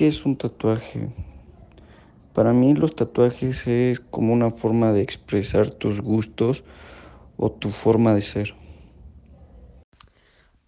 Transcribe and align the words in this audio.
qué 0.00 0.08
es 0.08 0.24
un 0.24 0.34
tatuaje? 0.34 1.10
Para 2.32 2.54
mí 2.54 2.72
los 2.72 2.96
tatuajes 2.96 3.66
es 3.66 4.00
como 4.00 4.32
una 4.32 4.50
forma 4.50 4.94
de 4.94 5.02
expresar 5.02 5.68
tus 5.68 6.00
gustos 6.00 6.64
o 7.36 7.52
tu 7.52 7.68
forma 7.68 8.14
de 8.14 8.22
ser. 8.22 8.54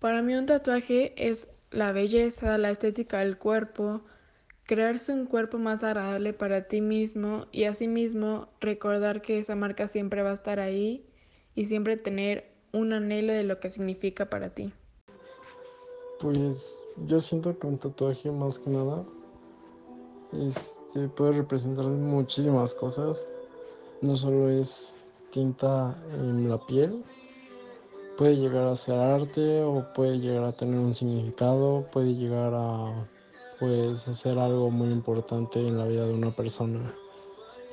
Para 0.00 0.20
mí 0.20 0.34
un 0.34 0.45
tatuaje 0.45 1.14
es 1.16 1.50
la 1.70 1.92
belleza, 1.92 2.58
la 2.58 2.68
estética 2.68 3.20
del 3.20 3.38
cuerpo, 3.38 4.02
crearse 4.64 5.14
un 5.14 5.24
cuerpo 5.24 5.56
más 5.56 5.83
agradable 5.83 6.34
para 6.34 6.69
ti 6.69 6.83
mismo 6.83 7.46
y 7.52 7.64
asimismo 7.64 8.48
recordar 8.60 9.22
que 9.22 9.38
esa 9.38 9.56
marca 9.56 9.88
siempre 9.88 10.20
va 10.20 10.33
a 10.33 10.34
estar 10.34 10.60
ahí 10.60 11.06
y 11.55 11.64
siempre 11.64 11.97
tener 11.97 12.53
un 12.70 12.92
anhelo 12.92 13.33
de 13.33 13.44
lo 13.44 13.60
que 13.60 13.70
significa 13.70 14.28
para 14.28 14.50
ti. 14.50 14.75
Pues 16.20 16.84
yo 17.06 17.19
siento 17.19 17.58
que 17.58 17.66
un 17.66 17.78
tatuaje 17.78 18.30
más 18.30 18.58
que 18.58 18.69
nada 18.69 19.06
este, 20.33 21.08
puede 21.08 21.33
representar 21.33 21.86
muchísimas 21.86 22.75
cosas. 22.75 23.28
No 24.00 24.16
solo 24.16 24.48
es 24.50 24.94
tinta 25.30 25.97
en 26.14 26.48
la 26.48 26.58
piel, 26.66 27.05
puede 28.16 28.36
llegar 28.36 28.66
a 28.66 28.77
ser 28.77 28.98
arte 28.98 29.62
o 29.62 29.86
puede 29.94 30.19
llegar 30.19 30.44
a 30.44 30.53
tener 30.53 30.78
un 30.78 30.94
significado, 30.94 31.86
puede 31.91 32.14
llegar 32.14 32.53
a 32.55 33.08
pues 33.58 34.08
hacer 34.08 34.38
algo 34.38 34.70
muy 34.70 34.91
importante 34.91 35.60
en 35.60 35.78
la 35.78 35.86
vida 35.86 36.05
de 36.05 36.14
una 36.14 36.34
persona 36.34 36.94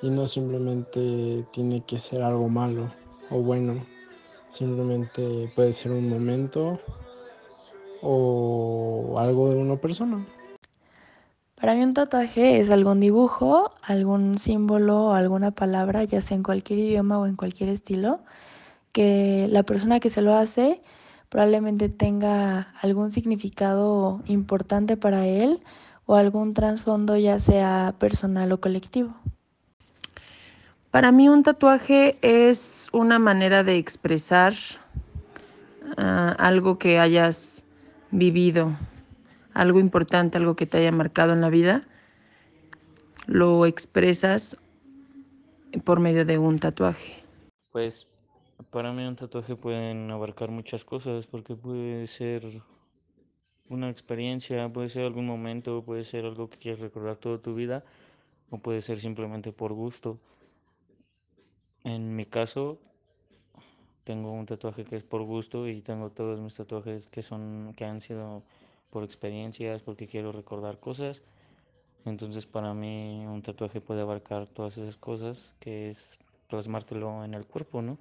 y 0.02 0.09
no 0.09 0.27
simplemente 0.27 1.45
tiene 1.52 1.83
que 1.85 1.97
ser 1.97 2.21
algo 2.21 2.47
malo 2.47 2.91
o 3.31 3.41
bueno, 3.41 3.83
simplemente 4.49 5.52
puede 5.55 5.73
ser 5.73 5.91
un 5.91 6.09
momento 6.09 6.80
o 8.02 9.15
algo 9.17 9.49
de 9.49 9.55
una 9.55 9.75
persona. 9.75 10.25
Para 11.59 11.75
mí 11.75 11.83
un 11.83 11.93
tatuaje 11.93 12.61
es 12.61 12.69
algún 12.69 13.02
dibujo, 13.02 13.73
algún 13.83 14.38
símbolo 14.38 15.13
alguna 15.13 15.52
palabra, 15.52 16.05
ya 16.05 16.21
sea 16.21 16.38
en 16.38 16.43
cualquier 16.43 16.79
idioma 16.79 17.19
o 17.19 17.25
en 17.25 17.35
cualquier 17.35 17.69
estilo, 17.69 18.21
que 18.93 19.47
la 19.49 19.63
persona 19.63 19.99
que 19.99 20.09
se 20.09 20.21
lo 20.21 20.35
hace 20.35 20.81
probablemente 21.27 21.89
tenga 21.89 22.73
algún 22.81 23.11
significado 23.11 24.21
importante 24.25 24.95
para 24.95 25.27
él 25.27 25.59
o 26.05 26.15
algún 26.15 26.53
trasfondo 26.53 27.17
ya 27.17 27.39
sea 27.39 27.93
personal 27.99 28.52
o 28.53 28.61
colectivo. 28.61 29.13
Para 30.91 31.11
mí 31.11 31.27
un 31.27 31.43
tatuaje 31.43 32.17
es 32.21 32.87
una 32.93 33.19
manera 33.19 33.63
de 33.63 33.77
expresar 33.77 34.53
uh, 35.97 36.33
algo 36.37 36.80
que 36.80 36.97
hayas 36.99 37.63
vivido, 38.11 38.71
algo 39.54 39.80
importante, 39.80 40.37
algo 40.37 40.55
que 40.55 40.65
te 40.65 40.77
haya 40.77 40.92
marcado 40.92 41.33
en 41.33 41.42
la 41.42 41.49
vida, 41.49 41.87
lo 43.27 43.65
expresas 43.65 44.58
por 45.83 45.99
medio 45.99 46.26
de 46.26 46.37
un 46.37 46.60
tatuaje. 46.60 47.23
Pues 47.71 48.08
para 48.71 48.92
mí 48.92 49.05
un 49.05 49.15
tatuaje 49.15 49.55
pueden 49.55 50.09
abarcar 50.11 50.49
muchas 50.49 50.83
cosas 50.83 51.27
porque 51.27 51.55
puede 51.55 52.08
ser 52.08 52.43
una 53.70 53.89
experiencia, 53.89 54.67
puede 54.70 54.89
ser 54.89 55.05
algún 55.05 55.26
momento, 55.26 55.83
puede 55.83 56.04
ser 56.04 56.26
algo 56.26 56.49
que 56.49 56.58
quieres 56.58 56.82
recordar 56.82 57.17
toda 57.17 57.38
tu 57.38 57.54
vida 57.54 57.83
o 58.49 58.58
puede 58.58 58.82
ser 58.82 58.99
simplemente 58.99 59.52
por 59.52 59.73
gusto. 59.73 60.20
En 61.83 62.15
mi 62.15 62.26
caso, 62.26 62.80
tengo 64.04 64.32
un 64.32 64.45
tatuaje 64.45 64.83
que 64.86 64.95
es 64.95 65.04
por 65.04 65.23
gusto 65.23 65.67
y 65.67 65.82
tengo 65.82 66.09
todos 66.09 66.39
mis 66.39 66.55
tatuajes 66.55 67.08
que 67.08 67.21
son 67.21 67.73
que 67.76 67.86
han 67.86 68.02
sido 68.02 68.43
por 68.92 69.04
experiencias, 69.04 69.82
porque 69.83 70.08
quiero 70.08 70.32
recordar 70.32 70.80
cosas. 70.80 71.23
Entonces, 72.05 72.45
para 72.45 72.73
mí 72.73 73.26
un 73.27 73.42
tatuaje 73.42 73.82
puede 73.82 74.02
abarcar 74.02 74.48
todas 74.48 74.77
esas 74.77 74.98
cosas, 74.98 75.54
que 75.60 75.89
es 75.89 76.20
plasmártelo 76.50 77.23
en 77.26 77.33
el 77.36 77.45
cuerpo, 77.45 77.82
¿no? 77.82 77.98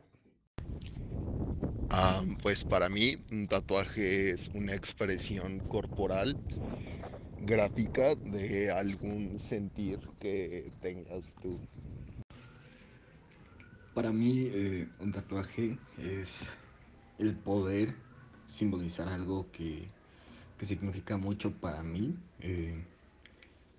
Ah, 1.91 2.23
pues 2.43 2.65
para 2.65 2.89
mí 2.89 3.17
un 3.31 3.49
tatuaje 3.49 4.31
es 4.31 4.51
una 4.55 4.75
expresión 4.75 5.61
corporal 5.69 6.39
gráfica 7.39 8.15
de 8.17 8.71
algún 8.71 9.39
sentir 9.39 10.01
que 10.19 10.73
tengas 10.81 11.35
tú. 11.41 11.61
Para 13.95 14.13
mí 14.13 14.45
eh, 14.47 14.89
un 14.99 15.13
tatuaje 15.13 15.79
es 15.97 16.49
el 17.19 17.37
poder 17.37 17.95
simbolizar 18.47 19.09
algo 19.09 19.51
que, 19.51 19.89
que 20.59 20.67
significa 20.67 21.17
mucho 21.17 21.53
para 21.53 21.83
mí 21.83 22.17
eh, 22.41 22.83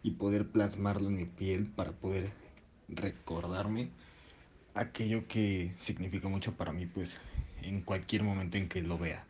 y 0.02 0.12
poder 0.12 0.48
plasmarlo 0.48 1.10
en 1.10 1.18
mi 1.18 1.26
piel 1.26 1.68
para 1.68 1.92
poder 1.92 2.32
recordarme 2.88 3.90
aquello 4.74 5.28
que 5.28 5.74
significa 5.80 6.28
mucho 6.30 6.54
para 6.54 6.72
mí 6.72 6.86
pues 6.86 7.12
en 7.62 7.82
cualquier 7.82 8.24
momento 8.24 8.58
en 8.58 8.70
que 8.70 8.82
lo 8.82 8.98
vea. 8.98 9.26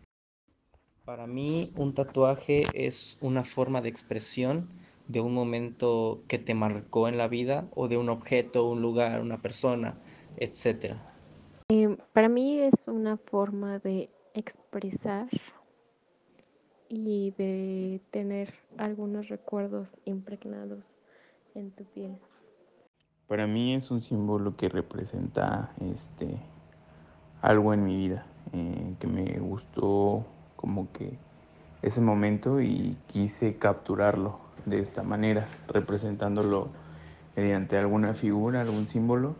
Para 1.05 1.25
mí 1.25 1.71
un 1.75 1.93
tatuaje 1.93 2.67
es 2.73 3.17
una 3.19 3.43
forma 3.43 3.81
de 3.81 3.89
expresión 3.89 4.69
de 5.07 5.21
un 5.21 5.33
momento 5.33 6.21
que 6.27 6.37
te 6.37 6.53
marcó 6.53 7.07
en 7.07 7.17
la 7.17 7.27
vida 7.27 7.67
o 7.73 7.87
de 7.87 7.97
un 7.97 8.09
objeto, 8.09 8.69
un 8.69 8.83
lugar, 8.83 9.21
una 9.21 9.41
persona, 9.41 9.97
etc. 10.37 10.97
Eh, 11.69 11.97
para 12.13 12.29
mí 12.29 12.59
es 12.59 12.87
una 12.87 13.17
forma 13.17 13.79
de 13.79 14.11
expresar 14.35 15.27
y 16.89 17.31
de 17.37 18.01
tener 18.11 18.53
algunos 18.77 19.29
recuerdos 19.29 19.95
impregnados 20.05 20.97
en 21.55 21.71
tu 21.71 21.85
piel. 21.85 22.17
Para 23.27 23.45
mí 23.45 23.75
es 23.75 23.91
un 23.91 24.01
símbolo 24.01 24.57
que 24.57 24.69
representa 24.69 25.71
este 25.79 26.37
algo 27.41 27.73
en 27.73 27.85
mi 27.85 27.95
vida 27.95 28.25
eh, 28.51 28.95
que 28.99 29.07
me 29.07 29.39
gustó 29.39 30.25
como 30.55 30.91
que 30.91 31.17
ese 31.81 32.01
momento 32.01 32.59
y 32.59 32.97
quise 33.07 33.55
capturarlo 33.57 34.39
de 34.65 34.79
esta 34.79 35.03
manera, 35.03 35.47
representándolo 35.67 36.69
mediante 37.35 37.77
alguna 37.77 38.13
figura, 38.13 38.61
algún 38.61 38.87
símbolo, 38.87 39.35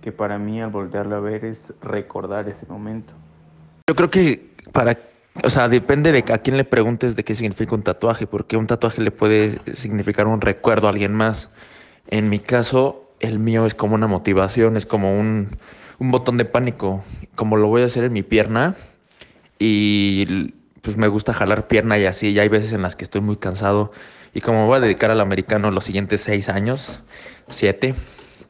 que 0.00 0.10
para 0.10 0.38
mí 0.38 0.60
al 0.60 0.70
voltearlo 0.70 1.16
a 1.16 1.20
ver 1.20 1.44
es 1.44 1.72
recordar 1.80 2.48
ese 2.48 2.66
momento. 2.66 3.12
Yo 3.88 3.94
creo 3.94 4.10
que 4.10 4.50
para, 4.72 4.98
o 5.44 5.50
sea, 5.50 5.68
depende 5.68 6.12
de 6.12 6.24
a 6.32 6.38
quién 6.38 6.56
le 6.56 6.64
preguntes 6.64 7.16
de 7.16 7.24
qué 7.24 7.34
significa 7.34 7.74
un 7.74 7.82
tatuaje, 7.82 8.26
porque 8.26 8.56
un 8.56 8.66
tatuaje 8.66 9.02
le 9.02 9.10
puede 9.10 9.60
significar 9.74 10.26
un 10.26 10.40
recuerdo 10.40 10.86
a 10.86 10.90
alguien 10.90 11.14
más. 11.14 11.50
En 12.08 12.28
mi 12.28 12.38
caso, 12.38 13.10
el 13.20 13.38
mío 13.38 13.66
es 13.66 13.74
como 13.74 13.94
una 13.94 14.06
motivación, 14.06 14.76
es 14.76 14.86
como 14.86 15.18
un, 15.18 15.56
un 15.98 16.10
botón 16.10 16.36
de 16.36 16.44
pánico, 16.44 17.04
como 17.34 17.56
lo 17.56 17.68
voy 17.68 17.82
a 17.82 17.86
hacer 17.86 18.04
en 18.04 18.12
mi 18.12 18.22
pierna 18.22 18.76
y 19.58 20.52
pues 20.82 20.96
me 20.96 21.08
gusta 21.08 21.32
jalar 21.32 21.66
pierna 21.66 21.98
y 21.98 22.04
así, 22.04 22.30
y 22.30 22.38
hay 22.38 22.48
veces 22.48 22.72
en 22.72 22.82
las 22.82 22.94
que 22.94 23.04
estoy 23.04 23.20
muy 23.20 23.36
cansado 23.36 23.90
y 24.34 24.40
como 24.40 24.60
me 24.60 24.66
voy 24.66 24.76
a 24.76 24.80
dedicar 24.80 25.10
al 25.10 25.20
americano 25.20 25.70
los 25.70 25.84
siguientes 25.84 26.20
seis 26.20 26.48
años, 26.50 27.02
siete, 27.48 27.94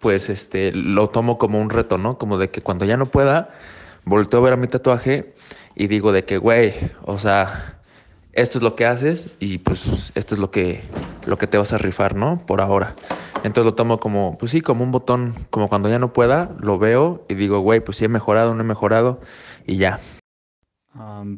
pues 0.00 0.28
este, 0.28 0.72
lo 0.72 1.08
tomo 1.08 1.38
como 1.38 1.60
un 1.60 1.70
reto, 1.70 1.96
¿no? 1.96 2.18
Como 2.18 2.38
de 2.38 2.50
que 2.50 2.60
cuando 2.60 2.84
ya 2.84 2.96
no 2.96 3.06
pueda, 3.06 3.50
volteo 4.06 4.40
a 4.40 4.42
ver 4.42 4.52
a 4.54 4.56
mi 4.56 4.68
tatuaje 4.68 5.34
y 5.74 5.88
digo 5.88 6.12
de 6.12 6.24
que, 6.24 6.38
güey, 6.38 6.72
o 7.02 7.18
sea, 7.18 7.80
esto 8.32 8.58
es 8.58 8.64
lo 8.64 8.76
que 8.76 8.86
haces 8.86 9.28
y 9.40 9.58
pues 9.58 10.12
esto 10.14 10.34
es 10.34 10.40
lo 10.40 10.50
que, 10.50 10.80
lo 11.26 11.36
que 11.36 11.46
te 11.46 11.58
vas 11.58 11.72
a 11.72 11.78
rifar, 11.78 12.14
¿no? 12.14 12.38
Por 12.46 12.60
ahora. 12.60 12.94
Entonces 13.44 13.64
lo 13.64 13.74
tomo 13.74 13.98
como, 14.00 14.38
pues 14.38 14.52
sí, 14.52 14.60
como 14.60 14.84
un 14.84 14.92
botón, 14.92 15.34
como 15.50 15.68
cuando 15.68 15.88
ya 15.88 15.98
no 15.98 16.12
pueda, 16.12 16.56
lo 16.60 16.78
veo 16.78 17.24
y 17.28 17.34
digo, 17.34 17.60
güey, 17.60 17.80
pues 17.80 17.98
sí 17.98 18.04
he 18.04 18.08
mejorado, 18.08 18.54
no 18.54 18.60
he 18.62 18.64
mejorado 18.64 19.20
y 19.66 19.76
ya. 19.76 20.00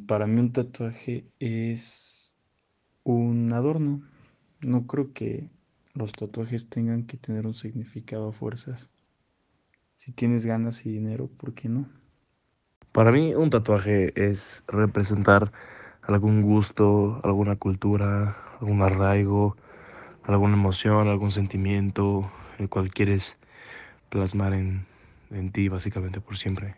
Para 0.07 0.27
mí 0.27 0.39
un 0.39 0.53
tatuaje 0.53 1.25
es 1.41 2.35
un 3.03 3.53
adorno. 3.53 4.03
No 4.61 4.87
creo 4.87 5.13
que 5.13 5.49
los 5.95 6.13
tatuajes 6.13 6.69
tengan 6.69 7.05
que 7.05 7.17
tener 7.17 7.47
un 7.47 7.55
significado 7.55 8.29
a 8.29 8.33
fuerzas. 8.33 8.91
Si 9.97 10.13
tienes 10.13 10.47
ganas 10.47 10.87
y 10.87 10.93
dinero, 10.93 11.29
¿por 11.29 11.55
qué 11.55 11.69
no? 11.69 11.89
Para 12.93 13.13
mí 13.13 13.35
un 13.35 13.51
tatuaje 13.51 14.13
es 14.17 14.65
representar 14.67 15.53
algún 16.03 16.43
gusto, 16.43 17.21
alguna 17.25 17.57
cultura, 17.57 18.37
algún 18.61 18.83
arraigo, 18.83 19.57
alguna 20.25 20.55
emoción, 20.55 21.09
algún 21.09 21.31
sentimiento, 21.31 22.31
el 22.59 22.69
cual 22.69 22.91
quieres 22.91 23.37
plasmar 24.11 24.55
en, 24.55 24.87
en 25.31 25.53
ti 25.53 25.69
básicamente 25.69 26.21
por 26.21 26.37
siempre. 26.37 26.77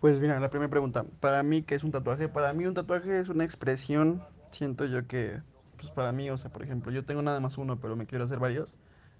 Pues 0.00 0.18
mira, 0.18 0.40
la 0.40 0.50
primera 0.50 0.70
pregunta, 0.70 1.04
para 1.20 1.42
mí, 1.42 1.62
¿qué 1.62 1.74
es 1.74 1.84
un 1.84 1.90
tatuaje? 1.92 2.28
Para 2.28 2.52
mí 2.54 2.66
un 2.66 2.74
tatuaje 2.74 3.20
es 3.20 3.28
una 3.28 3.44
expresión, 3.44 4.22
siento 4.50 4.86
yo 4.86 5.06
que, 5.06 5.42
pues 5.78 5.92
para 5.92 6.12
mí, 6.12 6.30
o 6.30 6.38
sea, 6.38 6.50
por 6.50 6.62
ejemplo, 6.62 6.90
yo 6.92 7.04
tengo 7.04 7.22
nada 7.22 7.40
más 7.40 7.58
uno, 7.58 7.80
pero 7.80 7.96
me 7.96 8.06
quiero 8.06 8.24
hacer 8.24 8.38
varios. 8.38 8.74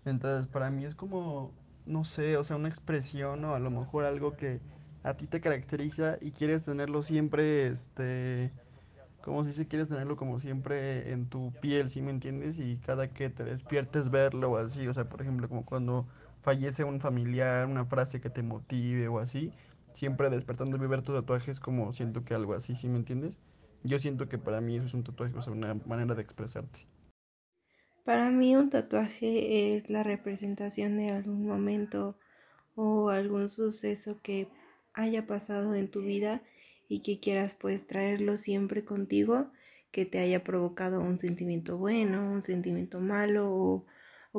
Entonces, 0.07 0.49
para 0.49 0.71
mí 0.71 0.87
es 0.87 0.95
como, 0.95 1.53
no 1.87 2.05
sé, 2.05 2.37
o 2.39 2.45
sea, 2.45 2.57
una 2.57 2.69
expresión 2.69 3.45
o 3.45 3.55
a 3.55 3.59
lo 3.61 3.71
mejor 3.71 4.05
algo 4.05 4.37
que 4.37 4.61
a 5.03 5.15
ti 5.15 5.27
te 5.27 5.41
caracteriza 5.41 6.19
y 6.21 6.33
quieres 6.33 6.65
tenerlo 6.65 7.03
siempre, 7.03 7.69
este, 7.69 8.51
como 9.23 9.45
si 9.45 9.53
se 9.53 9.67
quieres 9.67 9.89
tenerlo 9.89 10.17
como 10.17 10.39
siempre 10.39 11.13
en 11.13 11.27
tu 11.29 11.53
piel, 11.61 11.91
¿sí 11.91 12.03
me 12.03 12.11
entiendes? 12.11 12.59
Y 12.59 12.77
cada 12.79 13.09
que 13.09 13.31
te 13.31 13.45
despiertes 13.45 14.11
verlo 14.11 14.53
o 14.53 14.57
así, 14.59 14.87
o 14.87 14.95
sea, 14.95 15.09
por 15.09 15.23
ejemplo, 15.23 15.49
como 15.49 15.65
cuando 15.65 16.07
fallece 16.43 16.85
un 16.85 17.01
familiar, 17.01 17.67
una 17.67 17.85
frase 17.85 18.21
que 18.21 18.31
te 18.31 18.43
motive 18.43 19.09
o 19.09 19.19
así, 19.19 19.53
siempre 19.95 20.31
despertando 20.31 20.77
y 20.77 20.87
ver 20.87 21.03
tu 21.03 21.13
tatuaje 21.13 21.51
es 21.51 21.61
como 21.61 21.93
siento 21.93 22.25
que 22.25 22.35
algo 22.35 22.55
así, 22.55 22.75
¿sí 22.75 22.89
me 22.89 22.97
entiendes? 22.97 23.39
Yo 23.83 23.99
siento 23.99 24.29
que 24.29 24.39
para 24.39 24.61
mí 24.61 24.77
eso 24.77 24.87
es 24.87 24.95
un 24.95 25.05
tatuaje, 25.05 25.37
o 25.37 25.43
sea, 25.43 25.53
una 25.53 25.75
manera 25.87 26.15
de 26.15 26.23
expresarte. 26.23 26.87
Para 28.05 28.31
mí 28.31 28.57
un 28.57 28.71
tatuaje 28.71 29.77
es 29.77 29.89
la 29.89 30.03
representación 30.03 30.97
de 30.97 31.11
algún 31.11 31.47
momento 31.47 32.19
o 32.75 33.11
algún 33.11 33.49
suceso 33.49 34.21
que 34.23 34.49
haya 35.01 35.27
pasado 35.27 35.75
en 35.75 35.91
tu 35.91 36.03
vida 36.03 36.43
y 36.89 37.01
que 37.01 37.21
quieras 37.21 37.55
pues 37.55 37.87
traerlo 37.87 38.37
siempre 38.37 38.85
contigo, 38.85 39.51
que 39.91 40.05
te 40.05 40.19
haya 40.19 40.45
provocado 40.45 41.01
un 41.01 41.19
sentimiento 41.19 41.77
bueno, 41.77 42.31
un 42.31 42.43
sentimiento 42.43 43.01
malo 43.01 43.51
o, 43.53 43.87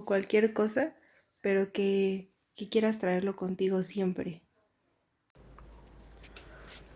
cualquier 0.06 0.54
cosa, 0.54 0.96
pero 1.42 1.72
que 1.72 2.32
quieras 2.70 3.00
traerlo 3.00 3.36
contigo 3.36 3.84
siempre. 3.84 4.42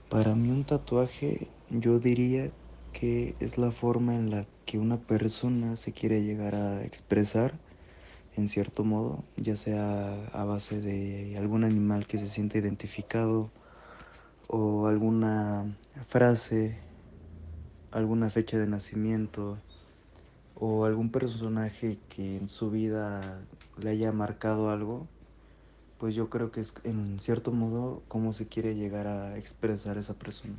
Para 0.09 0.35
mí 0.35 0.49
un 0.49 0.63
tatuaje 0.63 1.47
yo 1.69 1.99
diría 1.99 2.51
que 2.93 3.35
es 3.39 3.57
la 3.57 3.71
forma 3.71 4.15
en 4.15 4.29
la 4.29 4.47
que 4.65 4.77
una 4.77 4.97
persona 4.97 5.75
se 5.75 5.91
quiere 5.91 6.23
llegar 6.23 6.55
a 6.55 6.85
expresar 6.85 7.59
en 8.37 8.47
cierto 8.47 8.83
modo, 8.83 9.23
ya 9.37 9.55
sea 9.55 10.27
a 10.33 10.43
base 10.45 10.81
de 10.81 11.37
algún 11.37 11.63
animal 11.63 12.05
que 12.05 12.17
se 12.17 12.27
siente 12.27 12.57
identificado 12.57 13.49
o 14.47 14.87
alguna 14.87 15.77
frase, 16.05 16.77
alguna 17.91 18.29
fecha 18.29 18.57
de 18.57 18.67
nacimiento 18.67 19.57
o 20.53 20.85
algún 20.85 21.11
personaje 21.11 21.97
que 22.09 22.37
en 22.37 22.47
su 22.47 22.71
vida 22.71 23.45
le 23.77 23.89
haya 23.89 24.11
marcado 24.11 24.69
algo, 24.69 25.07
pues 25.97 26.15
yo 26.15 26.29
creo 26.29 26.51
que 26.51 26.61
es 26.61 26.73
en 26.83 27.19
cierto 27.19 27.51
modo 27.51 28.03
cómo 28.07 28.33
se 28.33 28.47
quiere 28.47 28.75
llegar 28.75 29.07
a 29.07 29.37
expresar 29.37 29.97
esa 29.97 30.13
persona. 30.13 30.55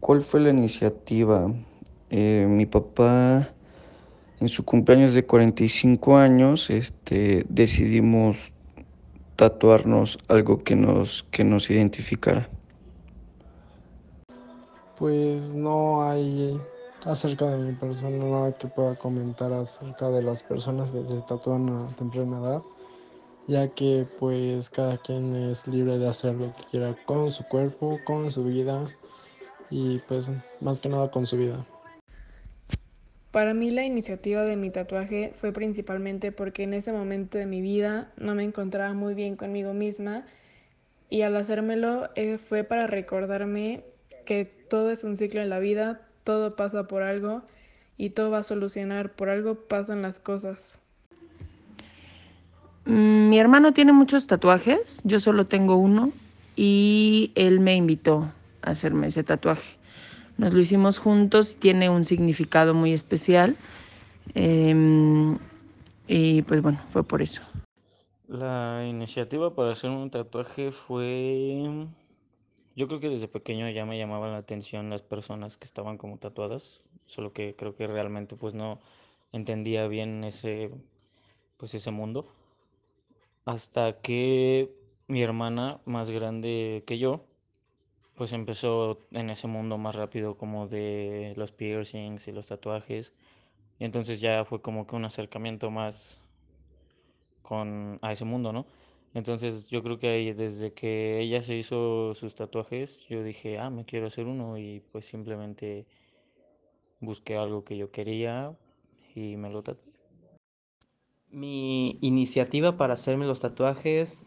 ¿Cuál 0.00 0.22
fue 0.22 0.40
la 0.40 0.50
iniciativa? 0.50 1.52
Eh, 2.10 2.46
mi 2.48 2.66
papá 2.66 3.52
en 4.40 4.48
su 4.48 4.64
cumpleaños 4.64 5.14
de 5.14 5.24
45 5.24 6.16
años 6.16 6.70
este, 6.70 7.44
decidimos 7.48 8.52
tatuarnos 9.36 10.18
algo 10.28 10.62
que 10.62 10.76
nos, 10.76 11.24
que 11.30 11.44
nos 11.44 11.70
identificara. 11.70 12.48
Pues 14.96 15.54
no 15.54 16.02
hay 16.02 16.60
acerca 17.04 17.46
de 17.46 17.58
mi 17.58 17.72
persona 17.72 18.24
nada 18.24 18.52
que 18.52 18.66
pueda 18.66 18.96
comentar 18.96 19.52
acerca 19.52 20.10
de 20.10 20.22
las 20.22 20.42
personas 20.42 20.90
que 20.90 21.04
se 21.06 21.20
tatúan 21.28 21.68
a 21.68 21.96
temprana 21.96 22.38
edad, 22.40 22.62
ya 23.46 23.68
que 23.68 24.06
pues 24.18 24.70
cada 24.70 24.98
quien 24.98 25.34
es 25.36 25.66
libre 25.68 25.98
de 25.98 26.08
hacer 26.08 26.34
lo 26.34 26.54
que 26.56 26.64
quiera 26.70 26.96
con 27.06 27.30
su 27.30 27.44
cuerpo, 27.44 27.98
con 28.04 28.30
su 28.30 28.44
vida 28.44 28.84
y 29.70 29.98
pues 30.00 30.30
más 30.60 30.80
que 30.80 30.88
nada 30.88 31.10
con 31.10 31.26
su 31.26 31.36
vida. 31.36 31.64
Para 33.38 33.54
mí 33.54 33.70
la 33.70 33.84
iniciativa 33.84 34.42
de 34.42 34.56
mi 34.56 34.70
tatuaje 34.70 35.32
fue 35.36 35.52
principalmente 35.52 36.32
porque 36.32 36.64
en 36.64 36.74
ese 36.74 36.90
momento 36.90 37.38
de 37.38 37.46
mi 37.46 37.62
vida 37.62 38.10
no 38.16 38.34
me 38.34 38.42
encontraba 38.42 38.94
muy 38.94 39.14
bien 39.14 39.36
conmigo 39.36 39.74
misma 39.74 40.24
y 41.08 41.22
al 41.22 41.36
hacérmelo 41.36 42.10
eh, 42.16 42.38
fue 42.38 42.64
para 42.64 42.88
recordarme 42.88 43.84
que 44.26 44.44
todo 44.44 44.90
es 44.90 45.04
un 45.04 45.16
ciclo 45.16 45.40
en 45.40 45.50
la 45.50 45.60
vida, 45.60 46.00
todo 46.24 46.56
pasa 46.56 46.88
por 46.88 47.04
algo 47.04 47.42
y 47.96 48.10
todo 48.10 48.32
va 48.32 48.38
a 48.38 48.42
solucionar, 48.42 49.12
por 49.12 49.28
algo 49.28 49.54
pasan 49.54 50.02
las 50.02 50.18
cosas. 50.18 50.80
Mm, 52.86 53.28
mi 53.28 53.38
hermano 53.38 53.72
tiene 53.72 53.92
muchos 53.92 54.26
tatuajes, 54.26 55.00
yo 55.04 55.20
solo 55.20 55.46
tengo 55.46 55.76
uno 55.76 56.10
y 56.56 57.30
él 57.36 57.60
me 57.60 57.76
invitó 57.76 58.32
a 58.62 58.70
hacerme 58.72 59.06
ese 59.06 59.22
tatuaje. 59.22 59.78
Nos 60.38 60.54
lo 60.54 60.60
hicimos 60.60 60.98
juntos, 60.98 61.56
tiene 61.56 61.90
un 61.90 62.04
significado 62.04 62.72
muy 62.72 62.92
especial. 62.92 63.56
Em, 64.34 65.36
y 66.06 66.42
pues 66.42 66.62
bueno, 66.62 66.80
fue 66.92 67.02
por 67.04 67.22
eso. 67.22 67.42
La 68.28 68.86
iniciativa 68.88 69.54
para 69.54 69.72
hacer 69.72 69.90
un 69.90 70.10
tatuaje 70.10 70.70
fue... 70.70 71.86
Yo 72.76 72.86
creo 72.86 73.00
que 73.00 73.08
desde 73.08 73.26
pequeño 73.26 73.68
ya 73.70 73.84
me 73.84 73.98
llamaban 73.98 74.32
la 74.32 74.38
atención 74.38 74.90
las 74.90 75.02
personas 75.02 75.56
que 75.56 75.64
estaban 75.64 75.98
como 75.98 76.18
tatuadas, 76.18 76.82
solo 77.04 77.32
que 77.32 77.56
creo 77.56 77.74
que 77.74 77.88
realmente 77.88 78.36
pues 78.36 78.54
no 78.54 78.78
entendía 79.32 79.88
bien 79.88 80.22
ese 80.22 80.70
pues 81.56 81.74
ese 81.74 81.90
mundo 81.90 82.28
hasta 83.44 84.00
que 84.00 84.70
mi 85.08 85.22
hermana 85.22 85.80
más 85.86 86.10
grande 86.10 86.84
que 86.86 86.98
yo 86.98 87.24
pues 88.18 88.32
empezó 88.32 88.98
en 89.12 89.30
ese 89.30 89.46
mundo 89.46 89.78
más 89.78 89.94
rápido 89.94 90.36
como 90.36 90.66
de 90.66 91.34
los 91.36 91.52
piercings 91.52 92.26
y 92.26 92.32
los 92.32 92.48
tatuajes. 92.48 93.14
Y 93.78 93.84
entonces 93.84 94.20
ya 94.20 94.44
fue 94.44 94.60
como 94.60 94.86
que 94.86 94.96
un 94.96 95.04
acercamiento 95.04 95.70
más 95.70 96.20
con 97.42 98.00
a 98.02 98.12
ese 98.12 98.24
mundo, 98.24 98.52
¿no? 98.52 98.66
Entonces 99.14 99.68
yo 99.68 99.82
creo 99.84 99.98
que 100.00 100.34
desde 100.34 100.72
que 100.72 101.20
ella 101.20 101.42
se 101.42 101.54
hizo 101.54 102.14
sus 102.14 102.34
tatuajes, 102.34 103.06
yo 103.08 103.22
dije, 103.22 103.58
ah, 103.58 103.70
me 103.70 103.84
quiero 103.84 104.08
hacer 104.08 104.26
uno 104.26 104.58
y 104.58 104.82
pues 104.92 105.06
simplemente 105.06 105.86
busqué 107.00 107.36
algo 107.36 107.64
que 107.64 107.76
yo 107.76 107.92
quería 107.92 108.52
y 109.14 109.36
me 109.36 109.48
lo 109.48 109.62
tatué. 109.62 109.92
Mi 111.30 111.98
iniciativa 112.00 112.76
para 112.76 112.94
hacerme 112.94 113.26
los 113.26 113.38
tatuajes 113.40 114.26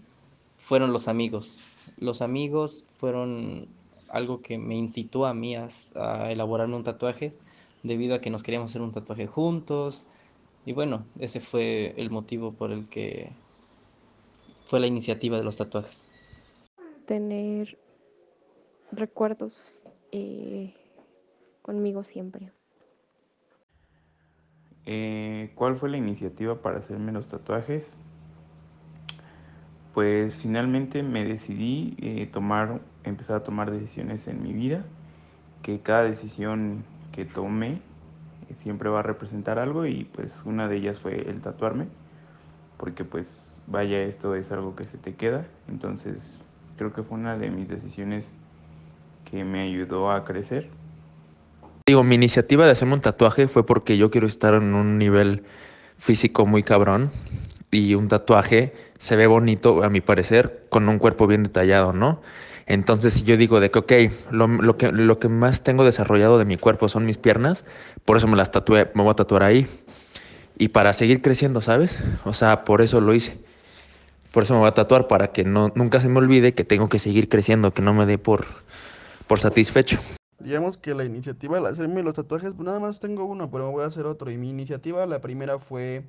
fueron 0.58 0.94
los 0.94 1.10
amigos. 1.10 1.60
Los 1.98 2.22
amigos 2.22 2.86
fueron 2.98 3.68
algo 4.12 4.42
que 4.42 4.58
me 4.58 4.76
incitó 4.76 5.26
a 5.26 5.34
mí 5.34 5.56
a, 5.56 5.70
a 5.96 6.32
elaborarme 6.32 6.76
un 6.76 6.84
tatuaje 6.84 7.34
debido 7.84 8.16
a 8.16 8.22
que 8.22 8.30
nos 8.30 8.44
queríamos 8.44 8.72
hacer 8.72 8.82
un 8.82 8.92
tatuaje 8.92 9.28
juntos. 9.28 10.06
Y 10.66 10.74
bueno, 10.74 11.06
ese 11.20 11.40
fue 11.40 11.94
el 11.98 12.12
motivo 12.12 12.54
por 12.54 12.72
el 12.72 12.88
que 12.88 13.32
fue 14.66 14.80
la 14.80 14.88
iniciativa 14.88 15.38
de 15.38 15.44
los 15.44 15.58
tatuajes. 15.58 16.10
Tener 17.06 17.78
recuerdos 18.92 19.72
eh, 20.12 20.74
conmigo 21.62 22.04
siempre. 22.04 22.52
Eh, 24.86 25.52
¿Cuál 25.56 25.76
fue 25.78 25.90
la 25.90 25.98
iniciativa 25.98 26.62
para 26.62 26.80
hacerme 26.80 27.12
los 27.12 27.28
tatuajes? 27.28 27.98
Pues 29.94 30.36
finalmente 30.38 31.04
me 31.04 31.26
decidí 31.26 31.96
eh, 32.02 32.30
tomar, 32.32 32.80
empezar 33.04 33.36
a 33.38 33.44
tomar 33.44 33.72
decisiones 33.72 34.28
en 34.28 34.42
mi 34.42 34.54
vida, 34.54 34.86
que 35.64 35.80
cada 35.80 36.04
decisión 36.04 36.86
que 37.12 37.26
tome 37.26 37.82
eh, 38.50 38.56
siempre 38.64 38.90
va 38.90 39.00
a 39.00 39.04
representar 39.04 39.60
algo 39.60 39.86
y 39.86 40.06
pues 40.06 40.44
una 40.46 40.70
de 40.70 40.78
ellas 40.78 41.00
fue 41.00 41.30
el 41.30 41.42
tatuarme, 41.42 41.88
porque 42.78 43.04
pues 43.04 43.54
vaya, 43.68 44.02
esto 44.04 44.36
es 44.36 44.52
algo 44.52 44.76
que 44.78 44.86
se 44.86 44.98
te 44.98 45.16
queda, 45.16 45.46
entonces 45.68 46.42
creo 46.78 46.94
que 46.94 47.04
fue 47.04 47.18
una 47.18 47.38
de 47.38 47.50
mis 47.52 47.68
decisiones 47.68 48.36
que 49.30 49.44
me 49.44 49.62
ayudó 49.62 50.12
a 50.12 50.24
crecer. 50.24 50.70
Digo, 51.86 52.04
mi 52.04 52.16
iniciativa 52.16 52.66
de 52.66 52.72
hacerme 52.72 52.94
un 52.94 53.02
tatuaje 53.02 53.50
fue 53.50 53.66
porque 53.66 53.98
yo 53.98 54.10
quiero 54.10 54.28
estar 54.28 54.54
en 54.54 54.74
un 54.74 54.98
nivel 54.98 55.44
físico 55.98 56.46
muy 56.46 56.64
cabrón 56.64 57.12
y 57.72 57.96
un 57.96 58.10
tatuaje 58.10 58.74
se 59.00 59.16
ve 59.16 59.26
bonito, 59.26 59.84
a 59.84 59.90
mi 59.90 60.02
parecer, 60.02 60.66
con 60.70 60.88
un 60.90 61.00
cuerpo 61.00 61.26
bien 61.26 61.44
detallado, 61.44 61.94
¿no? 61.94 62.22
Entonces, 62.68 63.16
si 63.16 63.24
yo 63.24 63.38
digo 63.38 63.60
de 63.60 63.72
que, 63.72 63.80
ok, 63.80 63.94
lo, 64.32 64.48
lo, 64.48 64.78
que, 64.78 64.92
lo 64.92 65.20
que 65.20 65.28
más 65.28 65.64
tengo 65.64 65.84
desarrollado 65.84 66.38
de 66.38 66.46
mi 66.46 66.58
cuerpo 66.58 66.88
son 66.90 67.06
mis 67.06 67.18
piernas, 67.18 67.64
por 68.06 68.18
eso 68.18 68.28
me 68.28 68.38
las 68.38 68.52
tatué, 68.52 68.92
me 68.94 69.04
voy 69.04 69.12
a 69.12 69.16
tatuar 69.16 69.44
ahí. 69.44 69.68
Y 70.58 70.70
para 70.70 70.94
seguir 70.94 71.22
creciendo, 71.22 71.62
¿sabes? 71.62 71.98
O 72.24 72.34
sea, 72.34 72.64
por 72.64 72.82
eso 72.82 73.02
lo 73.02 73.14
hice. 73.14 73.40
Por 74.32 74.44
eso 74.44 74.54
me 74.54 74.60
voy 74.60 74.70
a 74.70 74.74
tatuar, 74.74 75.08
para 75.08 75.32
que 75.32 75.44
no, 75.44 75.72
nunca 75.76 76.00
se 76.00 76.08
me 76.08 76.20
olvide 76.20 76.54
que 76.54 76.64
tengo 76.64 76.88
que 76.88 77.00
seguir 77.00 77.30
creciendo, 77.30 77.72
que 77.72 77.82
no 77.82 77.94
me 77.94 78.06
dé 78.06 78.18
por, 78.18 78.46
por 79.28 79.40
satisfecho. 79.40 80.00
Digamos 80.40 80.78
que 80.78 80.94
la 80.94 81.04
iniciativa 81.04 81.60
de 81.60 81.68
hacerme 81.68 82.04
los 82.04 82.14
tatuajes, 82.14 82.54
pues 82.54 82.66
nada 82.66 82.80
más 82.80 83.00
tengo 83.00 83.26
uno, 83.26 83.50
pero 83.52 83.66
me 83.66 83.72
voy 83.72 83.84
a 83.84 83.88
hacer 83.88 84.06
otro. 84.06 84.32
Y 84.32 84.38
mi 84.38 84.50
iniciativa, 84.50 85.06
la 85.06 85.20
primera 85.20 85.60
fue 85.60 86.04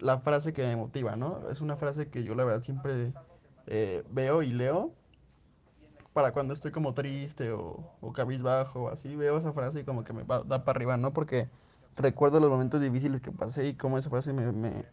la 0.00 0.18
frase 0.18 0.52
que 0.52 0.62
me 0.62 0.76
motiva, 0.76 1.16
¿no? 1.16 1.48
Es 1.50 1.60
una 1.60 1.76
frase 1.76 2.08
que 2.08 2.24
yo 2.24 2.34
la 2.34 2.44
verdad 2.44 2.62
siempre 2.62 3.12
eh, 3.66 4.02
veo 4.10 4.42
y 4.42 4.52
leo 4.52 4.92
para 6.12 6.32
cuando 6.32 6.54
estoy 6.54 6.72
como 6.72 6.94
triste 6.94 7.52
o, 7.52 7.84
o 8.00 8.12
cabizbajo 8.12 8.88
así, 8.88 9.14
veo 9.14 9.38
esa 9.38 9.52
frase 9.52 9.80
y 9.80 9.84
como 9.84 10.04
que 10.04 10.12
me 10.12 10.24
va, 10.24 10.42
da 10.42 10.64
para 10.64 10.76
arriba, 10.76 10.96
¿no? 10.96 11.12
Porque 11.12 11.48
recuerdo 11.96 12.40
los 12.40 12.50
momentos 12.50 12.80
difíciles 12.80 13.20
que 13.20 13.30
pasé 13.30 13.68
y 13.68 13.74
cómo 13.74 13.98
esa 13.98 14.10
frase 14.10 14.32
me, 14.32 14.50
me, 14.52 14.84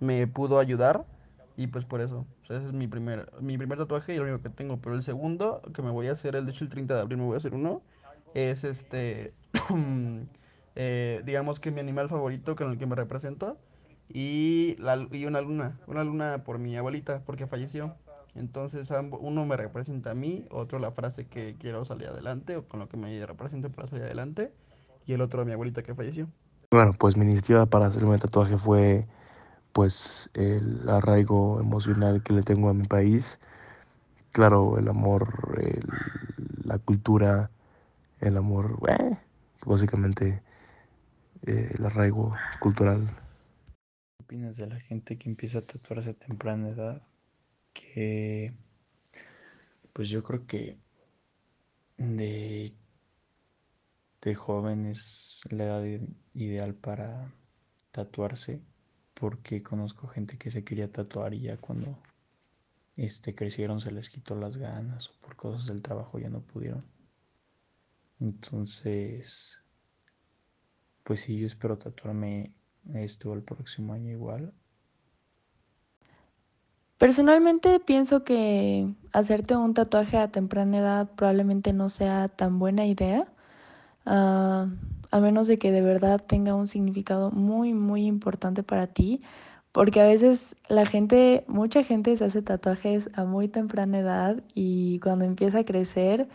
me 0.00 0.26
pudo 0.26 0.58
ayudar 0.58 1.06
y 1.56 1.66
pues 1.68 1.84
por 1.84 2.00
eso, 2.00 2.26
o 2.42 2.46
sea, 2.46 2.58
ese 2.58 2.66
es 2.66 2.72
mi 2.72 2.86
primer, 2.86 3.32
mi 3.40 3.58
primer 3.58 3.78
tatuaje 3.78 4.12
y 4.12 4.16
el 4.16 4.22
único 4.22 4.42
que 4.42 4.50
tengo, 4.50 4.76
pero 4.76 4.94
el 4.94 5.02
segundo 5.02 5.62
que 5.74 5.82
me 5.82 5.90
voy 5.90 6.08
a 6.08 6.12
hacer, 6.12 6.36
el 6.36 6.46
de 6.46 6.52
hecho 6.52 6.64
el 6.64 6.70
30 6.70 6.94
de 6.94 7.00
abril 7.00 7.18
me 7.18 7.24
voy 7.24 7.34
a 7.34 7.38
hacer 7.38 7.54
uno, 7.54 7.82
es 8.34 8.62
este, 8.62 9.32
eh, 10.76 11.22
digamos 11.24 11.58
que 11.60 11.70
mi 11.70 11.80
animal 11.80 12.08
favorito 12.08 12.54
con 12.54 12.70
el 12.70 12.78
que 12.78 12.86
me 12.86 12.94
represento 12.94 13.58
y, 14.08 14.76
la, 14.78 15.06
y 15.12 15.26
una 15.26 15.40
luna, 15.40 15.78
una 15.86 16.04
luna 16.04 16.44
por 16.44 16.58
mi 16.58 16.76
abuelita 16.76 17.22
porque 17.24 17.46
falleció. 17.46 17.94
Entonces 18.34 18.88
uno 19.20 19.46
me 19.46 19.56
representa 19.56 20.12
a 20.12 20.14
mí, 20.14 20.44
otro 20.50 20.78
la 20.78 20.92
frase 20.92 21.26
que 21.26 21.56
quiero 21.58 21.84
salir 21.84 22.08
adelante 22.08 22.56
o 22.56 22.64
con 22.68 22.80
lo 22.80 22.88
que 22.88 22.96
me 22.96 23.24
representa 23.26 23.68
para 23.68 23.88
salir 23.88 24.04
adelante 24.04 24.52
y 25.06 25.14
el 25.14 25.20
otro 25.20 25.42
a 25.42 25.44
mi 25.44 25.52
abuelita 25.52 25.82
que 25.82 25.94
falleció. 25.94 26.28
Bueno, 26.70 26.92
pues 26.92 27.16
mi 27.16 27.24
iniciativa 27.24 27.66
para 27.66 27.86
hacerme 27.86 28.14
el 28.14 28.20
tatuaje 28.20 28.58
fue 28.58 29.06
pues 29.72 30.30
el 30.34 30.88
arraigo 30.88 31.60
emocional 31.60 32.22
que 32.22 32.32
le 32.32 32.42
tengo 32.42 32.68
a 32.68 32.74
mi 32.74 32.84
país. 32.84 33.38
Claro, 34.32 34.78
el 34.78 34.88
amor, 34.88 35.28
la 36.64 36.78
cultura, 36.78 37.50
el 38.20 38.36
amor, 38.36 38.78
eh, 38.88 39.16
básicamente 39.64 40.42
eh, 41.46 41.70
el 41.76 41.86
arraigo 41.86 42.34
cultural. 42.60 43.08
¿Qué 44.28 44.34
opinas 44.34 44.56
de 44.56 44.66
la 44.66 44.78
gente 44.78 45.16
que 45.16 45.30
empieza 45.30 45.60
a 45.60 45.62
tatuarse 45.62 46.10
a 46.10 46.12
temprana 46.12 46.68
edad? 46.68 47.02
Que 47.72 48.52
pues 49.94 50.10
yo 50.10 50.22
creo 50.22 50.46
que 50.46 50.76
de, 51.96 52.74
de 54.20 54.34
joven 54.34 54.84
es 54.84 55.40
la 55.48 55.64
edad 55.64 56.00
ideal 56.34 56.74
para 56.74 57.32
tatuarse 57.90 58.60
porque 59.14 59.62
conozco 59.62 60.06
gente 60.08 60.36
que 60.36 60.50
se 60.50 60.62
quería 60.62 60.92
tatuar 60.92 61.32
y 61.32 61.40
ya 61.40 61.56
cuando 61.56 61.98
este, 62.96 63.34
crecieron 63.34 63.80
se 63.80 63.92
les 63.92 64.10
quitó 64.10 64.34
las 64.34 64.58
ganas 64.58 65.08
o 65.08 65.14
por 65.22 65.36
cosas 65.36 65.68
del 65.68 65.80
trabajo 65.80 66.18
ya 66.18 66.28
no 66.28 66.42
pudieron. 66.42 66.84
Entonces, 68.20 69.62
pues 71.02 71.20
sí, 71.20 71.38
yo 71.38 71.46
espero 71.46 71.78
tatuarme 71.78 72.57
esto 72.94 73.32
el 73.32 73.42
próximo 73.42 73.92
año 73.92 74.10
igual. 74.10 74.52
Personalmente 76.98 77.78
pienso 77.78 78.24
que 78.24 78.92
hacerte 79.12 79.56
un 79.56 79.72
tatuaje 79.72 80.16
a 80.18 80.28
temprana 80.28 80.78
edad 80.78 81.08
probablemente 81.14 81.72
no 81.72 81.90
sea 81.90 82.28
tan 82.28 82.58
buena 82.58 82.86
idea, 82.86 83.28
uh, 84.04 84.66
a 85.10 85.20
menos 85.20 85.46
de 85.46 85.58
que 85.58 85.70
de 85.70 85.80
verdad 85.80 86.20
tenga 86.20 86.56
un 86.56 86.66
significado 86.66 87.30
muy, 87.30 87.72
muy 87.72 88.04
importante 88.04 88.64
para 88.64 88.88
ti, 88.88 89.22
porque 89.70 90.00
a 90.00 90.06
veces 90.06 90.56
la 90.68 90.86
gente, 90.86 91.44
mucha 91.46 91.84
gente 91.84 92.16
se 92.16 92.24
hace 92.24 92.42
tatuajes 92.42 93.10
a 93.14 93.24
muy 93.24 93.46
temprana 93.46 94.00
edad 94.00 94.42
y 94.52 94.98
cuando 94.98 95.24
empieza 95.24 95.60
a 95.60 95.64
crecer 95.64 96.28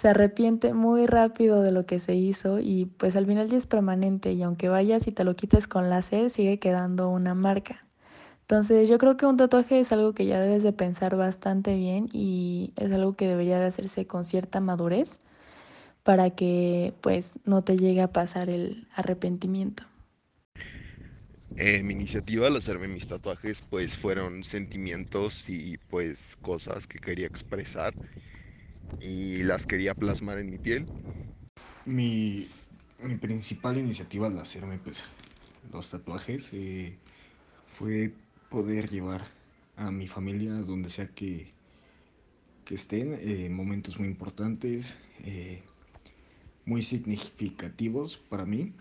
se 0.00 0.06
arrepiente 0.08 0.74
muy 0.74 1.06
rápido 1.06 1.60
de 1.60 1.72
lo 1.72 1.84
que 1.84 1.98
se 1.98 2.14
hizo 2.14 2.60
y 2.60 2.86
pues 2.98 3.16
al 3.16 3.26
final 3.26 3.48
ya 3.48 3.56
es 3.56 3.66
permanente 3.66 4.32
y 4.32 4.42
aunque 4.44 4.68
vayas 4.68 5.08
y 5.08 5.12
te 5.12 5.24
lo 5.24 5.34
quites 5.34 5.66
con 5.66 5.90
láser 5.90 6.30
sigue 6.30 6.60
quedando 6.60 7.08
una 7.10 7.34
marca. 7.34 7.84
Entonces 8.42 8.88
yo 8.88 8.98
creo 8.98 9.16
que 9.16 9.26
un 9.26 9.36
tatuaje 9.36 9.80
es 9.80 9.92
algo 9.92 10.14
que 10.14 10.26
ya 10.26 10.40
debes 10.40 10.62
de 10.62 10.72
pensar 10.72 11.16
bastante 11.16 11.76
bien 11.76 12.08
y 12.12 12.72
es 12.76 12.92
algo 12.92 13.16
que 13.16 13.26
debería 13.28 13.58
de 13.58 13.66
hacerse 13.66 14.06
con 14.06 14.24
cierta 14.24 14.60
madurez 14.60 15.18
para 16.04 16.30
que 16.30 16.94
pues 17.02 17.34
no 17.44 17.64
te 17.64 17.76
llegue 17.76 18.02
a 18.02 18.12
pasar 18.12 18.50
el 18.50 18.88
arrepentimiento. 18.94 19.84
Eh, 21.56 21.82
mi 21.82 21.92
iniciativa 21.94 22.46
al 22.46 22.56
hacerme 22.56 22.88
mis 22.88 23.06
tatuajes 23.06 23.62
pues 23.62 23.96
fueron 23.96 24.44
sentimientos 24.44 25.48
y 25.48 25.76
pues 25.78 26.36
cosas 26.40 26.86
que 26.86 27.00
quería 27.00 27.26
expresar 27.26 27.98
y 28.98 29.42
las 29.42 29.66
quería 29.66 29.94
plasmar 29.94 30.38
en 30.38 30.50
mi 30.50 30.58
piel. 30.58 30.90
Mi, 31.84 32.48
mi 32.98 33.16
principal 33.16 33.78
iniciativa 33.78 34.26
al 34.26 34.38
hacerme 34.38 34.78
pues 34.78 35.02
los 35.72 35.90
tatuajes 35.90 36.48
eh, 36.52 36.98
fue 37.78 38.14
poder 38.50 38.90
llevar 38.90 39.22
a 39.76 39.90
mi 39.90 40.08
familia 40.08 40.52
donde 40.54 40.90
sea 40.90 41.14
que, 41.14 41.54
que 42.64 42.74
estén, 42.74 43.14
eh, 43.20 43.48
momentos 43.50 43.98
muy 43.98 44.08
importantes, 44.08 44.96
eh, 45.24 45.62
muy 46.64 46.82
significativos 46.82 48.18
para 48.28 48.44
mí, 48.44 48.74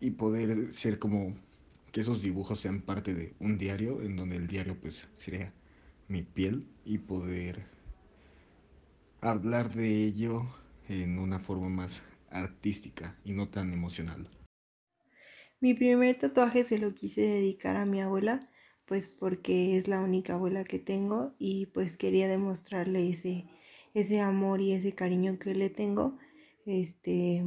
y 0.00 0.10
poder 0.12 0.72
ser 0.74 0.98
como 0.98 1.36
que 1.92 2.00
esos 2.00 2.22
dibujos 2.22 2.60
sean 2.60 2.82
parte 2.82 3.14
de 3.14 3.36
un 3.38 3.58
diario, 3.58 4.02
en 4.02 4.16
donde 4.16 4.36
el 4.36 4.46
diario 4.46 4.80
pues 4.80 5.08
sería 5.16 5.59
mi 6.10 6.22
piel 6.22 6.66
y 6.84 6.98
poder 6.98 7.66
hablar 9.20 9.72
de 9.72 10.04
ello 10.04 10.42
en 10.88 11.18
una 11.18 11.38
forma 11.38 11.68
más 11.68 12.02
artística 12.30 13.16
y 13.24 13.32
no 13.32 13.48
tan 13.48 13.72
emocional. 13.72 14.28
Mi 15.60 15.74
primer 15.74 16.18
tatuaje 16.18 16.64
se 16.64 16.78
lo 16.78 16.94
quise 16.94 17.20
dedicar 17.20 17.76
a 17.76 17.86
mi 17.86 18.00
abuela, 18.00 18.48
pues 18.86 19.06
porque 19.06 19.78
es 19.78 19.86
la 19.86 20.00
única 20.00 20.34
abuela 20.34 20.64
que 20.64 20.80
tengo 20.80 21.34
y 21.38 21.66
pues 21.66 21.96
quería 21.96 22.26
demostrarle 22.26 23.08
ese, 23.08 23.44
ese 23.94 24.20
amor 24.20 24.60
y 24.60 24.72
ese 24.72 24.92
cariño 24.92 25.38
que 25.38 25.54
le 25.54 25.70
tengo. 25.70 26.18
Este 26.66 27.44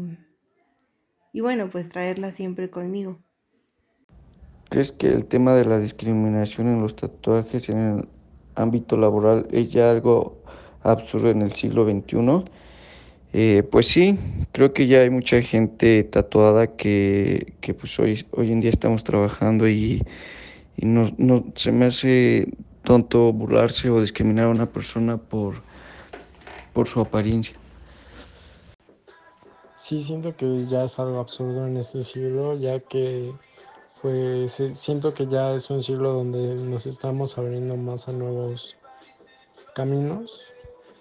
y 1.34 1.42
bueno, 1.42 1.70
pues 1.70 1.90
traerla 1.90 2.32
siempre 2.32 2.70
conmigo. 2.70 3.20
¿Crees 4.70 4.92
que 4.92 5.08
el 5.08 5.26
tema 5.26 5.54
de 5.56 5.66
la 5.66 5.80
discriminación 5.80 6.68
en 6.68 6.82
los 6.82 6.96
tatuajes 6.96 7.70
en 7.70 7.78
el 7.78 8.08
ámbito 8.56 8.98
laboral 8.98 9.48
es 9.52 9.72
ya 9.72 9.92
algo 9.92 10.42
absurdo 10.82 11.30
en 11.30 11.42
el 11.42 11.52
siglo 11.52 11.86
XXI? 11.86 12.44
Eh, 13.34 13.64
pues 13.72 13.88
sí, 13.88 14.18
creo 14.52 14.74
que 14.74 14.86
ya 14.86 15.02
hay 15.02 15.10
mucha 15.10 15.42
gente 15.42 16.04
tatuada 16.04 16.68
que, 16.76 17.54
que 17.62 17.74
pues 17.74 18.00
hoy, 18.00 18.26
hoy 18.32 18.52
en 18.52 18.62
día 18.62 18.70
estamos 18.70 19.04
trabajando 19.04 19.68
y, 19.68 20.04
y 20.78 20.86
no, 20.86 21.12
no, 21.18 21.46
se 21.56 21.72
me 21.72 21.86
hace 21.86 22.54
tonto 22.84 23.34
burlarse 23.34 23.90
o 23.90 24.00
discriminar 24.02 24.46
a 24.46 24.50
una 24.50 24.68
persona 24.68 25.18
por, 25.18 25.56
por 26.74 26.88
su 26.88 27.02
apariencia. 27.02 27.56
Sí, 29.76 30.00
siento 30.00 30.36
que 30.36 30.66
ya 30.68 30.84
es 30.84 31.00
algo 31.00 31.20
absurdo 31.20 31.68
en 31.68 31.78
este 31.78 32.04
siglo, 32.04 32.58
ya 32.58 32.80
que 32.80 33.34
pues 34.04 34.62
siento 34.76 35.16
que 35.16 35.26
ya 35.26 35.54
es 35.54 35.72
un 35.72 35.82
siglo 35.82 36.14
donde 36.14 36.56
nos 36.56 36.86
estamos 36.86 37.36
abriendo 37.40 37.76
más 37.76 38.08
a 38.08 38.12
nuevos 38.12 38.76
caminos 39.74 40.40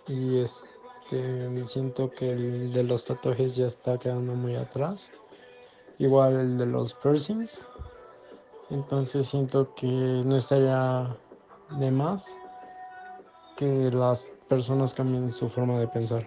y 0.09 0.38
es 0.38 0.64
este, 1.12 1.66
siento 1.66 2.11
que 2.11 2.30
el 2.30 2.73
de 2.73 2.85
los 2.85 3.04
tatuajes 3.04 3.54
ya 3.54 3.66
está 3.66 3.99
quedando 3.99 4.35
muy 4.35 4.56
atrás. 4.56 5.11
Igual 5.99 6.37
el 6.37 6.59
de 6.59 6.66
los 6.66 6.94
piercings. 6.94 7.61
Entonces 8.71 9.26
siento 9.26 9.75
que 9.75 9.87
no 9.87 10.37
estaría 10.37 11.14
de 11.78 11.90
más 11.90 12.37
que 13.56 13.90
las 13.90 14.26
personas 14.49 14.94
cambien 14.94 15.30
su 15.32 15.49
forma 15.49 15.78
de 15.78 15.88
pensar. 15.88 16.26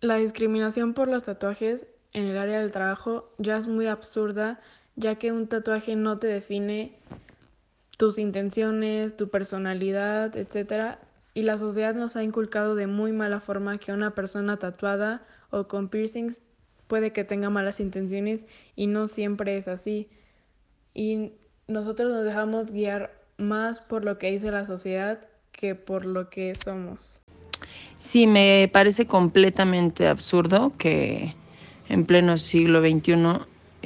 La 0.00 0.16
discriminación 0.16 0.92
por 0.92 1.08
los 1.08 1.24
tatuajes 1.24 1.86
en 2.12 2.26
el 2.26 2.36
área 2.36 2.60
del 2.60 2.72
trabajo 2.72 3.30
ya 3.38 3.56
es 3.56 3.66
muy 3.66 3.86
absurda, 3.86 4.60
ya 4.96 5.16
que 5.16 5.32
un 5.32 5.46
tatuaje 5.46 5.94
no 5.96 6.18
te 6.18 6.26
define 6.26 6.98
tus 7.96 8.18
intenciones, 8.18 9.16
tu 9.16 9.28
personalidad, 9.28 10.36
etc 10.36 10.98
y 11.36 11.42
la 11.42 11.58
sociedad 11.58 11.94
nos 11.94 12.16
ha 12.16 12.22
inculcado 12.22 12.74
de 12.74 12.86
muy 12.86 13.12
mala 13.12 13.40
forma 13.40 13.76
que 13.76 13.92
una 13.92 14.14
persona 14.14 14.56
tatuada 14.56 15.22
o 15.50 15.68
con 15.68 15.90
piercings 15.90 16.40
puede 16.86 17.12
que 17.12 17.24
tenga 17.24 17.50
malas 17.50 17.78
intenciones 17.78 18.46
y 18.74 18.86
no 18.86 19.06
siempre 19.06 19.58
es 19.58 19.68
así. 19.68 20.08
Y 20.94 21.32
nosotros 21.68 22.10
nos 22.10 22.24
dejamos 22.24 22.70
guiar 22.70 23.12
más 23.36 23.82
por 23.82 24.02
lo 24.02 24.16
que 24.16 24.30
dice 24.30 24.50
la 24.50 24.64
sociedad 24.64 25.28
que 25.52 25.74
por 25.74 26.06
lo 26.06 26.30
que 26.30 26.54
somos. 26.54 27.20
Sí, 27.98 28.26
me 28.26 28.70
parece 28.72 29.06
completamente 29.06 30.08
absurdo 30.08 30.72
que 30.78 31.34
en 31.90 32.06
pleno 32.06 32.38
siglo 32.38 32.80
XXI 32.80 33.14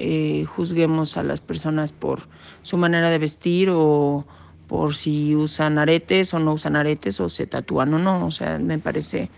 eh, 0.00 0.45
juzguemos 0.45 1.16
a 1.16 1.23
las 1.23 1.40
personas 1.40 1.92
por 1.92 2.28
su 2.62 2.76
manera 2.76 3.11
de 3.11 3.19
vestir 3.19 3.71
o 3.71 4.25
por 4.66 4.95
si 4.95 5.35
usan 5.35 5.78
aretes 5.78 6.33
o 6.33 6.38
no 6.38 6.54
usan 6.54 6.76
aretes 6.76 7.21
o 7.21 7.28
se 7.28 7.47
tatúan 7.47 7.92
o 7.95 7.99
no. 7.99 8.26
O 8.26 8.30
sea, 8.30 8.59
me 8.59 8.78
parece 8.78 9.30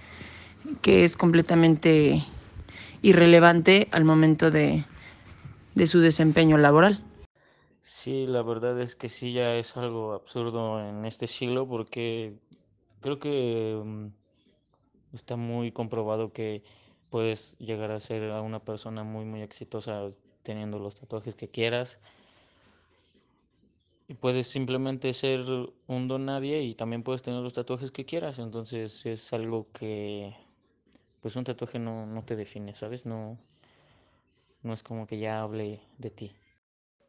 que 0.81 1.05
es 1.05 1.17
completamente 1.17 2.25
irrelevante 3.03 3.89
al 3.93 4.05
momento 4.05 4.51
de, 4.51 4.85
de 5.75 5.87
su 5.87 6.01
desempeño 6.01 6.59
laboral. 6.59 7.03
Sí, 7.81 8.27
la 8.27 8.43
verdad 8.43 8.81
es 8.81 8.95
que 8.95 9.09
sí 9.09 9.33
ya 9.33 9.57
es 9.57 9.77
algo 9.77 10.13
absurdo 10.13 10.81
en 10.81 11.05
este 11.05 11.27
siglo 11.27 11.67
porque 11.67 12.39
creo 13.01 13.19
que 13.19 13.81
mm, 13.85 14.07
está 15.15 15.37
muy 15.37 15.73
comprobado 15.73 16.33
que 16.33 16.63
puedes 17.11 17.59
llegar 17.59 17.91
a 17.91 18.01
ser 18.01 18.31
a 18.31 18.41
una 18.41 18.61
persona 18.65 19.03
muy 19.03 19.25
muy 19.25 19.43
exitosa 19.43 20.09
teniendo 20.43 20.79
los 20.79 20.97
tatuajes 20.97 21.35
que 21.35 21.49
quieras 21.49 21.99
y 24.09 24.15
puedes 24.15 24.47
simplemente 24.47 25.13
ser 25.13 25.41
un 25.87 26.09
don 26.09 26.27
nadie 26.27 26.63
y 26.63 26.75
también 26.75 27.03
puedes 27.03 27.23
tener 27.23 27.41
los 27.41 27.55
tatuajes 27.55 27.91
que 27.91 28.05
quieras, 28.05 28.39
entonces 28.39 29.07
es 29.07 29.33
algo 29.33 29.69
que 29.73 30.35
pues 31.21 31.37
un 31.37 31.45
tatuaje 31.45 31.79
no, 31.79 32.05
no 32.07 32.25
te 32.25 32.37
define, 32.37 32.75
¿sabes? 32.75 33.07
No, 33.07 33.39
no 34.63 34.73
es 34.73 34.83
como 34.83 35.07
que 35.07 35.19
ya 35.19 35.41
hable 35.41 35.81
de 35.99 36.11
ti. 36.11 36.33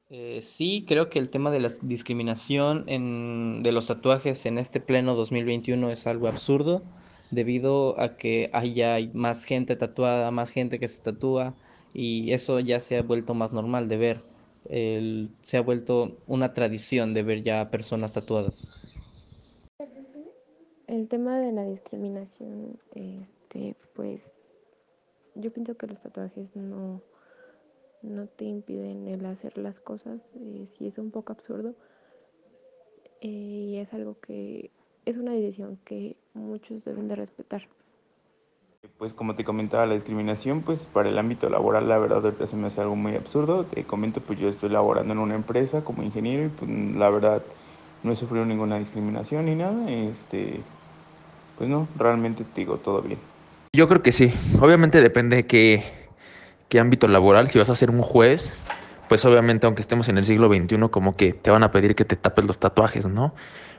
Eh, 0.09 0.41
sí, 0.43 0.85
creo 0.87 1.09
que 1.09 1.17
el 1.17 1.31
tema 1.31 1.49
de 1.49 1.59
la 1.59 1.69
discriminación 1.81 2.83
en, 2.87 3.63
de 3.63 3.71
los 3.71 3.87
tatuajes 3.87 4.45
en 4.45 4.59
este 4.59 4.79
pleno 4.79 5.15
2021 5.15 5.89
es 5.89 6.05
algo 6.05 6.27
absurdo, 6.27 6.83
debido 7.31 7.99
a 7.99 8.15
que 8.15 8.51
haya 8.53 8.97
más 9.13 9.43
gente 9.43 9.75
tatuada, 9.75 10.29
más 10.29 10.51
gente 10.51 10.79
que 10.79 10.87
se 10.87 11.01
tatúa, 11.01 11.55
y 11.93 12.31
eso 12.33 12.59
ya 12.59 12.79
se 12.79 12.97
ha 12.97 13.03
vuelto 13.03 13.33
más 13.33 13.53
normal 13.53 13.87
de 13.89 13.97
ver. 13.97 14.23
El- 14.69 15.29
se 15.41 15.57
ha 15.57 15.61
vuelto 15.61 16.17
una 16.27 16.53
tradición 16.53 17.13
de 17.13 17.23
ver 17.23 17.43
ya 17.43 17.69
personas 17.71 18.13
tatuadas. 18.13 18.69
El 20.87 21.07
tema 21.09 21.39
de 21.39 21.51
la 21.51 21.65
discriminación, 21.65 22.79
este, 22.95 23.75
pues 23.93 24.21
yo 25.35 25.51
pienso 25.51 25.75
que 25.75 25.87
los 25.87 25.99
tatuajes 26.01 26.55
no, 26.55 27.01
no 28.03 28.27
te 28.27 28.45
impiden 28.45 29.07
el 29.07 29.25
hacer 29.25 29.57
las 29.57 29.79
cosas, 29.79 30.21
eh, 30.35 30.67
sí 30.77 30.87
es 30.87 30.97
un 30.97 31.11
poco 31.11 31.33
absurdo 31.33 31.75
eh, 33.21 33.27
y 33.27 33.77
es 33.77 33.93
algo 33.93 34.19
que 34.19 34.71
es 35.05 35.17
una 35.17 35.33
decisión 35.33 35.77
que 35.85 36.15
muchos 36.33 36.85
deben 36.85 37.07
de 37.07 37.15
respetar. 37.15 37.67
Pues 38.97 39.13
como 39.13 39.35
te 39.35 39.45
comentaba, 39.45 39.85
la 39.85 39.93
discriminación, 39.93 40.61
pues 40.61 40.87
para 40.87 41.07
el 41.07 41.17
ámbito 41.17 41.49
laboral, 41.49 41.87
la 41.87 41.97
verdad, 41.97 42.23
ahorita 42.25 42.47
se 42.47 42.57
me 42.57 42.67
hace 42.67 42.81
algo 42.81 42.97
muy 42.97 43.15
absurdo. 43.15 43.63
Te 43.63 43.85
comento, 43.85 44.19
pues 44.19 44.37
yo 44.37 44.49
estoy 44.49 44.69
laborando 44.69 45.13
en 45.13 45.19
una 45.19 45.35
empresa 45.35 45.85
como 45.85 46.03
ingeniero 46.03 46.45
y 46.45 46.49
pues 46.49 46.69
la 46.69 47.09
verdad 47.09 47.43
no 48.03 48.11
he 48.11 48.15
sufrido 48.17 48.43
ninguna 48.45 48.79
discriminación 48.79 49.45
ni 49.45 49.55
nada. 49.55 49.89
Este, 49.89 50.65
pues 51.57 51.69
no, 51.69 51.87
realmente 51.97 52.43
te 52.43 52.59
digo, 52.59 52.75
todo 52.75 53.01
bien. 53.01 53.19
Yo 53.73 53.87
creo 53.87 54.01
que 54.01 54.11
sí. 54.11 54.33
Obviamente 54.59 55.01
depende 55.01 55.37
de 55.37 55.47
qué, 55.47 55.83
qué 56.67 56.81
ámbito 56.81 57.07
laboral. 57.07 57.47
Si 57.47 57.57
vas 57.59 57.69
a 57.69 57.75
ser 57.75 57.89
un 57.89 58.01
juez, 58.01 58.51
pues 59.07 59.23
obviamente 59.23 59.65
aunque 59.65 59.81
estemos 59.81 60.09
en 60.09 60.17
el 60.17 60.25
siglo 60.25 60.49
XXI, 60.49 60.89
como 60.89 61.15
que 61.15 61.31
te 61.31 61.51
van 61.51 61.63
a 61.63 61.71
pedir 61.71 61.95
que 61.95 62.03
te 62.03 62.17
tapes 62.17 62.43
los 62.43 62.59
tatuajes, 62.59 63.05
¿no? 63.05 63.33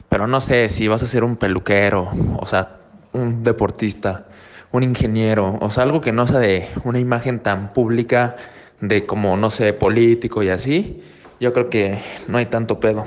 Pero 0.09 0.27
no 0.27 0.41
sé, 0.41 0.71
si 0.71 0.89
vas 0.89 1.03
a 1.03 1.07
ser 1.07 1.25
un 1.25 1.37
peluquero, 1.37 2.09
o 2.39 2.47
sea, 2.47 2.79
un 3.13 3.45
deportista, 3.45 4.29
un 4.75 4.83
ingeniero, 4.83 5.57
o 5.61 5.71
sea, 5.71 5.85
algo 5.85 6.01
que 6.01 6.11
no 6.13 6.27
sea 6.27 6.41
de 6.41 6.69
una 6.85 6.99
imagen 6.99 7.41
tan 7.41 7.73
pública 7.73 8.37
de 8.81 9.07
como, 9.07 9.37
no 9.37 9.49
sé, 9.49 9.73
político 9.73 10.43
y 10.43 10.49
así, 10.49 11.01
yo 11.39 11.53
creo 11.53 11.71
que 11.71 11.99
no 12.27 12.39
hay 12.39 12.47
tanto 12.47 12.81
pedo. 12.81 13.07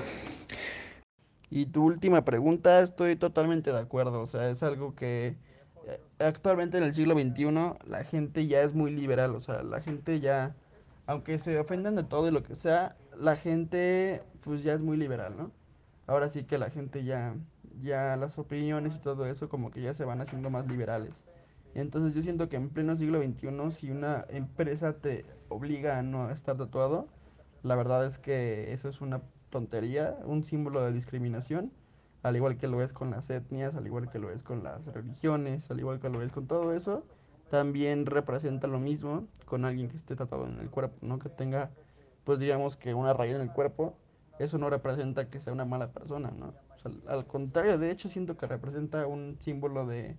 Y 1.50 1.66
tu 1.66 1.84
última 1.84 2.24
pregunta, 2.24 2.82
estoy 2.82 3.18
totalmente 3.18 3.74
de 3.74 3.80
acuerdo. 3.80 4.22
O 4.22 4.26
sea, 4.26 4.50
es 4.50 4.64
algo 4.64 4.96
que 4.96 5.36
eh, 5.88 6.02
actualmente 6.20 6.78
en 6.78 6.84
el 6.84 6.94
siglo 6.94 7.16
XXI 7.16 7.46
la 7.86 8.04
gente 8.06 8.48
ya 8.48 8.62
es 8.62 8.74
muy 8.74 8.92
liberal. 8.92 9.36
O 9.36 9.42
sea, 9.42 9.62
la 9.64 9.82
gente 9.82 10.22
ya, 10.22 10.56
aunque 11.06 11.38
se 11.38 11.60
ofendan 11.60 11.96
de 11.96 12.04
todo 12.04 12.30
y 12.30 12.32
lo 12.32 12.44
que 12.44 12.56
sea, 12.56 12.96
la 13.18 13.36
gente 13.36 14.24
pues 14.42 14.64
ya 14.64 14.74
es 14.74 14.80
muy 14.80 14.96
liberal, 14.96 15.36
¿no? 15.38 15.52
Ahora 16.06 16.30
sí 16.30 16.44
que 16.46 16.58
la 16.58 16.70
gente 16.70 17.04
ya, 17.04 17.36
ya 17.82 18.16
las 18.16 18.40
opiniones 18.40 18.96
y 18.96 19.00
todo 19.00 19.26
eso 19.26 19.50
como 19.50 19.72
que 19.72 19.82
ya 19.82 19.94
se 19.94 20.06
van 20.06 20.22
haciendo 20.22 20.50
más 20.50 20.66
liberales. 20.68 21.26
Entonces 21.76 22.16
yo 22.16 22.22
siento 22.22 22.50
que 22.50 22.56
en 22.56 22.70
pleno 22.70 22.96
siglo 22.96 23.22
XXI, 23.22 23.72
si 23.72 23.92
una 23.92 24.26
empresa 24.30 24.94
te 24.94 25.26
obliga 25.50 26.00
a 26.00 26.04
no 26.04 26.32
estar 26.32 26.58
tatuado, 26.58 27.08
la 27.64 27.76
verdad 27.76 28.06
es 28.06 28.18
que 28.18 28.74
eso 28.74 28.90
es 28.90 29.02
una 29.02 29.22
tontería, 29.50 30.18
un 30.26 30.44
símbolo 30.44 30.84
de 30.84 30.92
discriminación, 30.92 31.72
al 32.24 32.36
igual 32.36 32.58
que 32.58 32.68
lo 32.68 32.82
es 32.82 32.94
con 32.94 33.12
las 33.12 33.30
etnias, 33.30 33.76
al 33.76 33.86
igual 33.86 34.10
que 34.10 34.20
lo 34.20 34.32
es 34.32 34.44
con 34.44 34.64
las 34.64 34.88
religiones, 34.88 35.70
al 35.70 35.80
igual 35.80 36.00
que 36.00 36.10
lo 36.10 36.22
es 36.22 36.32
con 36.32 36.48
todo 36.48 36.74
eso, 36.74 37.04
también 37.50 38.06
representa 38.06 38.68
lo 38.68 38.80
mismo 38.80 39.28
con 39.46 39.66
alguien 39.66 39.90
que 39.90 39.96
esté 39.96 40.16
tatuado 40.16 40.48
en 40.48 40.60
el 40.60 40.70
cuerpo, 40.70 40.98
¿no? 41.02 41.20
Que 41.20 41.30
tenga, 41.30 41.72
pues 42.24 42.40
digamos 42.40 42.76
que 42.76 42.94
una 42.94 43.14
raya 43.14 43.36
en 43.36 43.42
el 43.42 43.52
cuerpo, 43.52 43.96
eso 44.40 44.58
no 44.58 44.70
representa 44.70 45.30
que 45.30 45.40
sea 45.40 45.54
una 45.54 45.66
mala 45.66 45.92
persona, 45.92 46.32
¿no? 46.32 46.54
Al 47.08 47.26
contrario, 47.26 47.78
de 47.78 47.92
hecho 47.92 48.08
siento 48.10 48.38
que 48.38 48.48
representa 48.48 49.08
un 49.08 49.38
símbolo 49.40 49.86
de, 49.86 50.18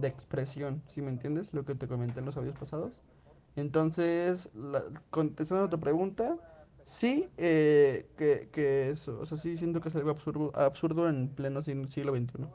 de 0.00 0.08
expresión, 0.08 0.82
¿sí 0.88 1.02
me 1.02 1.10
entiendes? 1.10 1.52
Lo 1.54 1.64
que 1.64 1.74
te 1.74 1.86
comenté 1.88 2.20
en 2.20 2.26
los 2.26 2.36
audios 2.36 2.56
pasados. 2.56 3.00
Entonces, 3.56 4.50
la- 4.54 4.82
contestando 5.10 5.64
a 5.64 5.70
tu 5.70 5.80
pregunta, 5.80 6.36
sí, 6.84 7.28
eh, 7.36 8.06
que, 8.16 8.48
que 8.52 8.90
eso, 8.90 9.18
o 9.20 9.26
sea, 9.26 9.36
sí 9.38 9.56
siento 9.56 9.80
que 9.80 9.88
es 9.88 9.96
algo 9.96 10.10
absurdo, 10.10 11.08
en 11.08 11.28
pleno 11.28 11.62
siglo 11.62 12.12
XXI. 12.12 12.46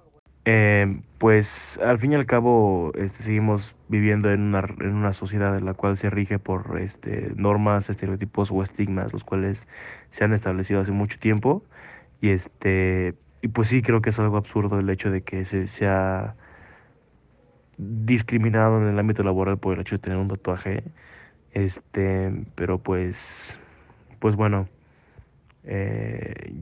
Eh, 0.48 1.02
pues 1.18 1.80
al 1.84 1.98
fin 1.98 2.12
y 2.12 2.16
al 2.16 2.28
cabo 2.28 2.92
este, 2.96 3.24
seguimos 3.24 3.76
viviendo 3.88 4.32
en 4.32 4.42
una, 4.42 4.60
en 4.80 4.94
una 4.94 5.12
sociedad 5.12 5.58
en 5.58 5.66
la 5.66 5.74
cual 5.74 5.98
se 5.98 6.12
rige 6.12 6.38
por 6.38 6.80
este, 6.80 7.32
normas, 7.36 7.90
estereotipos 7.90 8.52
o 8.52 8.62
estigmas, 8.62 9.12
los 9.12 9.24
cuales 9.24 9.68
se 10.12 10.24
han 10.24 10.34
establecido 10.34 10.80
hace 10.82 10.92
mucho 10.92 11.18
tiempo. 11.18 11.64
Y, 12.22 12.30
este, 12.30 13.16
y 13.42 13.48
pues 13.50 13.70
sí, 13.70 13.82
creo 13.82 14.02
que 14.02 14.10
es 14.12 14.20
algo 14.20 14.38
absurdo 14.38 14.80
el 14.80 14.90
hecho 14.90 15.10
de 15.12 15.24
que 15.24 15.46
se 15.46 15.68
sea 15.68 16.36
discriminado 17.78 18.82
en 18.82 18.88
el 18.88 19.00
ámbito 19.00 19.24
laboral 19.24 19.58
por 19.58 19.76
el 19.76 19.82
hecho 19.82 19.96
de 19.96 20.00
tener 20.00 20.18
un 20.18 20.28
tatuaje. 20.28 20.84
Este, 21.52 22.46
pero 22.56 22.80
pues, 22.80 23.60
pues 24.20 24.36
bueno, 24.36 24.68
eh, 25.64 26.54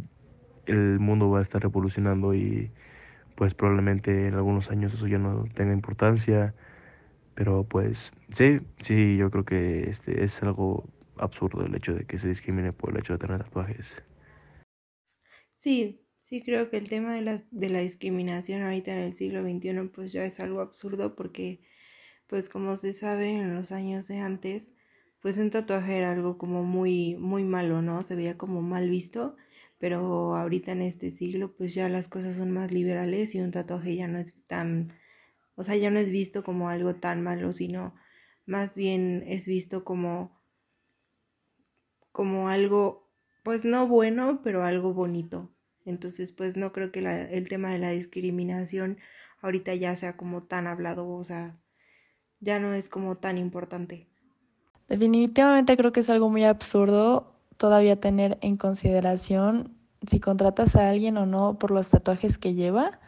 el 0.65 0.99
mundo 0.99 1.29
va 1.29 1.39
a 1.39 1.41
estar 1.41 1.63
evolucionando 1.63 2.33
y 2.33 2.71
pues 3.35 3.53
probablemente 3.55 4.27
en 4.27 4.35
algunos 4.35 4.69
años 4.69 4.93
eso 4.93 5.07
ya 5.07 5.17
no 5.17 5.45
tenga 5.53 5.73
importancia, 5.73 6.53
pero 7.35 7.63
pues 7.63 8.13
sí, 8.29 8.61
sí, 8.79 9.17
yo 9.17 9.31
creo 9.31 9.43
que 9.45 9.89
este 9.89 10.23
es 10.23 10.41
algo 10.43 10.85
absurdo 11.17 11.65
el 11.65 11.75
hecho 11.75 11.93
de 11.93 12.05
que 12.05 12.19
se 12.19 12.27
discrimine 12.27 12.73
por 12.73 12.91
el 12.91 12.97
hecho 12.99 13.13
de 13.13 13.19
tener 13.19 13.43
tatuajes. 13.43 14.03
Sí, 15.53 16.05
sí 16.23 16.41
creo 16.41 16.69
que 16.69 16.77
el 16.77 16.87
tema 16.89 17.13
de 17.13 17.21
la, 17.21 17.37
de 17.51 17.69
la 17.69 17.79
discriminación 17.81 18.61
ahorita 18.61 18.93
en 18.93 18.99
el 18.99 19.13
siglo 19.13 19.41
XXI 19.43 19.89
pues 19.89 20.13
ya 20.13 20.23
es 20.25 20.39
algo 20.39 20.61
absurdo 20.61 21.15
porque 21.15 21.59
pues 22.27 22.49
como 22.49 22.75
se 22.77 22.93
sabe 22.93 23.31
en 23.31 23.55
los 23.55 23.71
años 23.73 24.07
de 24.07 24.19
antes 24.19 24.73
pues 25.21 25.37
un 25.37 25.49
tatuaje 25.51 25.97
era 25.97 26.11
algo 26.13 26.37
como 26.37 26.63
muy 26.63 27.15
muy 27.17 27.43
malo, 27.43 27.81
¿no? 27.81 28.03
Se 28.03 28.15
veía 28.15 28.37
como 28.37 28.61
mal 28.61 28.89
visto, 28.89 29.35
pero 29.79 30.35
ahorita 30.35 30.71
en 30.73 30.81
este 30.83 31.11
siglo 31.11 31.53
pues 31.55 31.73
ya 31.75 31.89
las 31.89 32.07
cosas 32.09 32.37
son 32.37 32.51
más 32.51 32.71
liberales 32.71 33.35
y 33.35 33.41
un 33.41 33.51
tatuaje 33.51 33.95
ya 33.95 34.07
no 34.07 34.19
es 34.19 34.33
tan, 34.47 34.93
o 35.55 35.63
sea, 35.63 35.75
ya 35.77 35.91
no 35.91 35.99
es 35.99 36.11
visto 36.11 36.43
como 36.43 36.69
algo 36.69 36.95
tan 36.95 37.21
malo, 37.23 37.53
sino 37.53 37.95
más 38.45 38.75
bien 38.75 39.23
es 39.27 39.45
visto 39.47 39.83
como 39.85 40.41
como 42.13 42.47
algo, 42.49 43.09
pues 43.43 43.65
no 43.65 43.87
bueno, 43.87 44.41
pero 44.43 44.63
algo 44.63 44.93
bonito. 44.93 45.53
Entonces, 45.85 46.31
pues 46.31 46.55
no 46.55 46.71
creo 46.71 46.91
que 46.91 46.99
el 46.99 47.49
tema 47.49 47.71
de 47.71 47.79
la 47.79 47.91
discriminación 47.91 48.97
ahorita 49.41 49.75
ya 49.75 49.95
sea 49.95 50.15
como 50.15 50.43
tan 50.43 50.67
hablado, 50.67 51.07
o 51.09 51.23
sea, 51.23 51.57
ya 52.39 52.59
no 52.59 52.73
es 52.73 52.89
como 52.89 53.17
tan 53.17 53.37
importante. 53.37 54.07
Definitivamente 54.87 55.75
creo 55.77 55.91
que 55.91 55.99
es 56.01 56.09
algo 56.09 56.29
muy 56.29 56.43
absurdo 56.43 57.33
todavía 57.57 57.99
tener 57.99 58.37
en 58.41 58.57
consideración 58.57 59.77
si 60.07 60.19
contratas 60.19 60.75
a 60.75 60.89
alguien 60.89 61.17
o 61.17 61.25
no 61.25 61.57
por 61.59 61.71
los 61.71 61.89
tatuajes 61.89 62.37
que 62.37 62.53
lleva, 62.53 62.99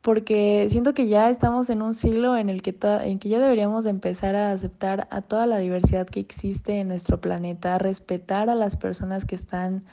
porque 0.00 0.66
siento 0.70 0.94
que 0.94 1.08
ya 1.08 1.30
estamos 1.30 1.70
en 1.70 1.82
un 1.82 1.94
siglo 1.94 2.36
en 2.36 2.48
el 2.48 2.62
que, 2.62 2.76
en 3.04 3.18
que 3.18 3.28
ya 3.28 3.38
deberíamos 3.38 3.84
de 3.84 3.90
empezar 3.90 4.36
a 4.36 4.52
aceptar 4.52 5.08
a 5.10 5.22
toda 5.22 5.46
la 5.46 5.58
diversidad 5.58 6.06
que 6.06 6.20
existe 6.20 6.80
en 6.80 6.88
nuestro 6.88 7.20
planeta, 7.20 7.78
respetar 7.78 8.50
a 8.50 8.54
las 8.54 8.76
personas 8.76 9.24
que 9.24 9.36
están 9.36 9.84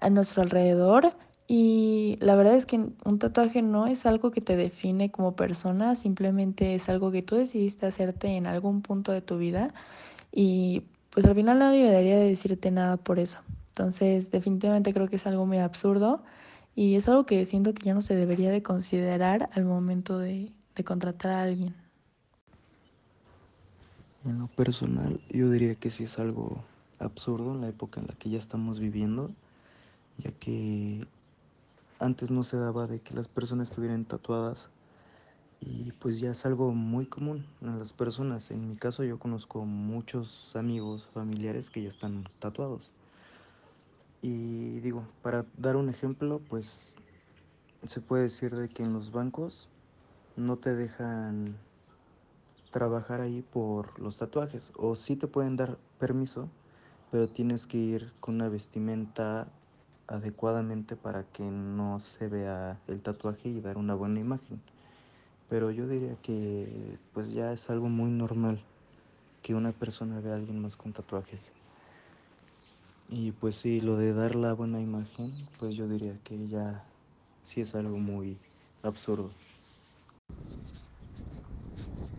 a 0.00 0.10
nuestro 0.10 0.42
alrededor. 0.42 1.16
Y 1.48 2.16
la 2.20 2.34
verdad 2.34 2.54
es 2.54 2.66
que 2.66 2.76
un 2.76 3.18
tatuaje 3.18 3.62
no 3.62 3.86
es 3.86 4.06
algo 4.06 4.30
que 4.30 4.40
te 4.40 4.56
define 4.56 5.10
como 5.10 5.36
persona, 5.36 5.96
simplemente 5.96 6.74
es 6.74 6.88
algo 6.88 7.10
que 7.10 7.22
tú 7.22 7.34
decidiste 7.36 7.86
hacerte 7.86 8.36
en 8.36 8.46
algún 8.46 8.80
punto 8.80 9.12
de 9.12 9.20
tu 9.20 9.38
vida 9.38 9.74
y 10.30 10.84
pues 11.10 11.26
al 11.26 11.34
final 11.34 11.58
nadie 11.58 11.84
debería 11.84 12.18
de 12.18 12.28
decirte 12.28 12.70
nada 12.70 12.96
por 12.96 13.18
eso. 13.18 13.38
Entonces, 13.68 14.30
definitivamente 14.30 14.94
creo 14.94 15.08
que 15.08 15.16
es 15.16 15.26
algo 15.26 15.44
muy 15.44 15.58
absurdo 15.58 16.22
y 16.74 16.94
es 16.94 17.08
algo 17.08 17.26
que 17.26 17.44
siento 17.44 17.74
que 17.74 17.84
ya 17.84 17.94
no 17.94 18.00
se 18.00 18.14
debería 18.14 18.50
de 18.50 18.62
considerar 18.62 19.50
al 19.52 19.64
momento 19.64 20.18
de, 20.18 20.52
de 20.74 20.84
contratar 20.84 21.32
a 21.32 21.42
alguien. 21.42 21.74
En 24.24 24.38
lo 24.38 24.46
personal, 24.46 25.20
yo 25.30 25.50
diría 25.50 25.74
que 25.74 25.90
sí 25.90 26.04
es 26.04 26.18
algo 26.18 26.62
absurdo 26.98 27.52
en 27.52 27.60
la 27.60 27.68
época 27.68 28.00
en 28.00 28.06
la 28.06 28.14
que 28.14 28.30
ya 28.30 28.38
estamos 28.38 28.78
viviendo, 28.78 29.30
ya 30.18 30.30
que 30.30 31.04
antes 32.02 32.30
no 32.30 32.42
se 32.42 32.56
daba 32.56 32.86
de 32.86 33.00
que 33.00 33.14
las 33.14 33.28
personas 33.28 33.70
estuvieran 33.70 34.04
tatuadas 34.04 34.70
y 35.60 35.92
pues 35.92 36.18
ya 36.18 36.32
es 36.32 36.44
algo 36.44 36.72
muy 36.72 37.06
común 37.06 37.46
en 37.60 37.78
las 37.78 37.92
personas. 37.92 38.50
En 38.50 38.68
mi 38.68 38.76
caso 38.76 39.04
yo 39.04 39.18
conozco 39.18 39.64
muchos 39.64 40.56
amigos, 40.56 41.06
familiares 41.14 41.70
que 41.70 41.82
ya 41.82 41.88
están 41.88 42.24
tatuados. 42.40 42.90
Y 44.20 44.80
digo, 44.80 45.06
para 45.22 45.46
dar 45.56 45.76
un 45.76 45.88
ejemplo, 45.88 46.40
pues 46.48 46.96
se 47.84 48.00
puede 48.00 48.24
decir 48.24 48.56
de 48.56 48.68
que 48.68 48.82
en 48.82 48.92
los 48.92 49.12
bancos 49.12 49.68
no 50.36 50.56
te 50.56 50.74
dejan 50.74 51.56
trabajar 52.70 53.20
ahí 53.20 53.42
por 53.42 54.00
los 54.00 54.18
tatuajes 54.18 54.72
o 54.76 54.96
sí 54.96 55.14
te 55.14 55.28
pueden 55.28 55.56
dar 55.56 55.78
permiso, 56.00 56.48
pero 57.12 57.28
tienes 57.28 57.66
que 57.66 57.78
ir 57.78 58.12
con 58.18 58.36
una 58.36 58.48
vestimenta 58.48 59.46
adecuadamente 60.12 60.96
para 60.96 61.24
que 61.24 61.44
no 61.44 62.00
se 62.00 62.28
vea 62.28 62.80
el 62.88 63.02
tatuaje 63.02 63.48
y 63.48 63.60
dar 63.60 63.78
una 63.78 63.94
buena 63.94 64.20
imagen. 64.20 64.60
Pero 65.48 65.70
yo 65.70 65.88
diría 65.88 66.16
que 66.22 66.98
pues 67.12 67.32
ya 67.32 67.52
es 67.52 67.70
algo 67.70 67.88
muy 67.88 68.10
normal 68.10 68.64
que 69.42 69.54
una 69.54 69.72
persona 69.72 70.20
vea 70.20 70.34
a 70.34 70.36
alguien 70.36 70.60
más 70.60 70.76
con 70.76 70.92
tatuajes. 70.92 71.52
Y 73.08 73.32
pues 73.32 73.56
sí, 73.56 73.80
lo 73.80 73.96
de 73.96 74.12
dar 74.14 74.34
la 74.34 74.54
buena 74.54 74.80
imagen, 74.80 75.48
pues 75.58 75.76
yo 75.76 75.88
diría 75.88 76.18
que 76.24 76.48
ya 76.48 76.84
sí 77.42 77.60
es 77.60 77.74
algo 77.74 77.98
muy 77.98 78.40
absurdo. 78.82 79.30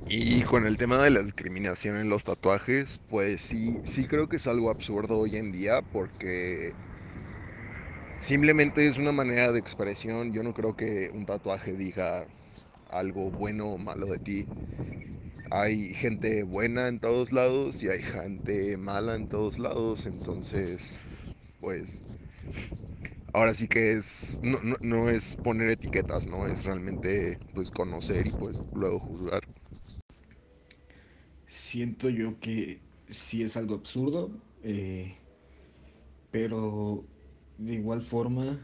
Y 0.05 0.43
con 0.43 0.65
el 0.67 0.77
tema 0.77 1.03
de 1.03 1.09
la 1.11 1.23
discriminación 1.23 1.97
en 1.97 2.09
los 2.09 2.23
tatuajes, 2.25 2.99
pues 3.07 3.41
sí, 3.41 3.81
sí 3.85 4.07
creo 4.07 4.27
que 4.27 4.35
es 4.37 4.47
algo 4.47 4.69
absurdo 4.69 5.17
hoy 5.19 5.37
en 5.37 5.51
día 5.51 5.81
porque 5.81 6.75
simplemente 8.23 8.87
es 8.87 8.97
una 8.97 9.11
manera 9.11 9.51
de 9.51 9.59
expresión. 9.59 10.31
Yo 10.31 10.43
no 10.43 10.53
creo 10.53 10.75
que 10.75 11.11
un 11.13 11.25
tatuaje 11.25 11.73
diga 11.73 12.27
algo 12.89 13.31
bueno 13.31 13.69
o 13.73 13.77
malo 13.77 14.07
de 14.07 14.19
ti. 14.19 14.49
Hay 15.49 15.93
gente 15.93 16.43
buena 16.43 16.87
en 16.89 16.99
todos 16.99 17.31
lados 17.31 17.81
y 17.81 17.87
hay 17.89 18.01
gente 18.03 18.75
mala 18.77 19.15
en 19.15 19.27
todos 19.29 19.57
lados, 19.59 20.05
entonces, 20.05 20.93
pues, 21.59 22.05
ahora 23.33 23.53
sí 23.55 23.67
que 23.67 23.93
es, 23.93 24.39
no, 24.41 24.59
no, 24.61 24.77
no 24.81 25.09
es 25.09 25.35
poner 25.37 25.69
etiquetas, 25.69 26.27
¿no? 26.27 26.47
Es 26.47 26.63
realmente, 26.63 27.39
pues, 27.53 27.71
conocer 27.71 28.27
y 28.27 28.31
pues 28.33 28.63
luego 28.73 28.99
juzgar. 28.99 29.43
Siento 31.47 32.09
yo 32.09 32.39
que 32.39 32.81
sí 33.09 33.43
es 33.43 33.55
algo 33.57 33.75
absurdo, 33.75 34.31
eh, 34.63 35.17
pero 36.31 37.07
de 37.57 37.73
igual 37.73 38.01
forma 38.01 38.59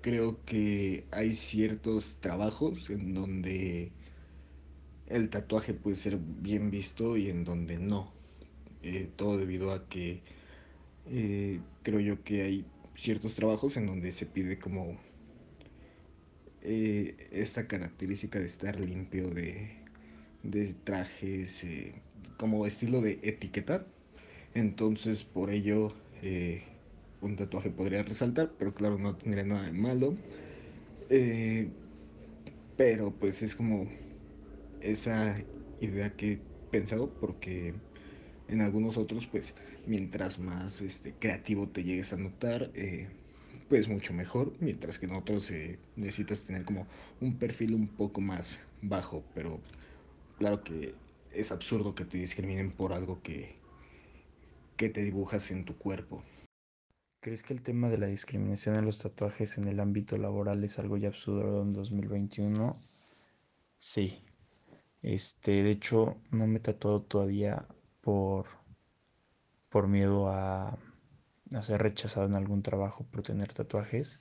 creo 0.00 0.44
que 0.44 1.04
hay 1.10 1.34
ciertos 1.34 2.16
trabajos 2.20 2.88
en 2.90 3.14
donde 3.14 3.92
el 5.06 5.30
tatuaje 5.30 5.74
puede 5.74 5.96
ser 5.96 6.18
bien 6.18 6.70
visto 6.70 7.16
y 7.16 7.30
en 7.30 7.44
donde 7.44 7.78
no. 7.78 8.12
Eh, 8.82 9.08
todo 9.16 9.36
debido 9.36 9.72
a 9.72 9.88
que 9.88 10.22
eh, 11.10 11.60
creo 11.82 12.00
yo 12.00 12.22
que 12.22 12.42
hay 12.42 12.64
ciertos 12.96 13.34
trabajos 13.34 13.76
en 13.76 13.86
donde 13.86 14.12
se 14.12 14.26
pide 14.26 14.58
como 14.58 14.96
eh, 16.62 17.28
esta 17.32 17.66
característica 17.66 18.38
de 18.38 18.46
estar 18.46 18.78
limpio 18.80 19.28
de, 19.30 19.70
de 20.42 20.74
trajes, 20.84 21.66
como 22.36 22.66
estilo 22.66 23.00
de 23.00 23.18
etiqueta. 23.22 23.86
Entonces 24.54 25.24
por 25.24 25.50
ello 25.50 25.92
un 27.20 27.36
tatuaje 27.36 27.70
podría 27.70 28.02
resaltar, 28.04 28.56
pero 28.58 28.74
claro, 28.74 28.98
no 28.98 29.16
tendría 29.16 29.44
nada 29.44 29.64
de 29.66 29.72
malo. 29.72 30.16
Eh, 31.10 31.72
pero 32.76 33.18
pues 33.18 33.42
es 33.42 33.54
como 33.56 33.90
esa 34.80 35.44
idea 35.80 36.16
que 36.16 36.32
he 36.32 36.42
pensado 36.70 37.14
porque 37.18 37.74
en 38.48 38.60
algunos 38.60 38.96
otros 38.96 39.26
pues 39.28 39.54
mientras 39.84 40.38
más 40.38 40.80
este, 40.80 41.18
creativo 41.18 41.68
te 41.70 41.84
llegues 41.84 42.12
a 42.12 42.16
notar 42.16 42.70
eh, 42.74 43.10
pues 43.68 43.88
mucho 43.88 44.14
mejor 44.14 44.56
mientras 44.60 44.98
que 44.98 45.06
en 45.06 45.14
otros 45.14 45.50
eh, 45.50 45.80
necesitas 45.96 46.44
tener 46.44 46.64
como 46.64 46.88
un 47.20 47.38
perfil 47.38 47.74
un 47.74 47.88
poco 47.96 48.20
más 48.20 48.58
bajo 48.82 49.24
pero 49.34 49.62
claro 50.38 50.64
que 50.64 50.96
es 51.30 51.52
absurdo 51.52 51.94
que 51.94 52.04
te 52.06 52.18
discriminen 52.18 52.72
por 52.72 52.92
algo 52.92 53.22
que, 53.22 53.56
que 54.76 54.88
te 54.88 55.02
dibujas 55.02 55.50
en 55.50 55.64
tu 55.66 55.76
cuerpo 55.76 56.24
¿Crees 57.20 57.44
que 57.44 57.54
el 57.54 57.62
tema 57.62 57.88
de 57.88 57.98
la 57.98 58.08
discriminación 58.08 58.76
en 58.76 58.84
los 58.84 58.98
tatuajes 58.98 59.56
en 59.56 59.68
el 59.68 59.78
ámbito 59.78 60.16
laboral 60.18 60.64
es 60.64 60.80
algo 60.80 60.96
ya 60.96 61.06
absurdo 61.08 61.62
en 61.62 61.70
2021? 61.70 62.72
Sí. 63.78 64.22
Este, 65.02 65.62
de 65.62 65.70
hecho, 65.70 66.16
no 66.30 66.46
me 66.46 66.58
he 66.58 66.60
tatuado 66.60 67.02
todavía 67.02 67.66
por, 68.00 68.46
por 69.68 69.88
miedo 69.88 70.28
a, 70.28 70.78
a 71.54 71.62
ser 71.62 71.82
rechazado 71.82 72.26
en 72.26 72.36
algún 72.36 72.62
trabajo 72.62 73.04
por 73.04 73.22
tener 73.22 73.52
tatuajes, 73.52 74.20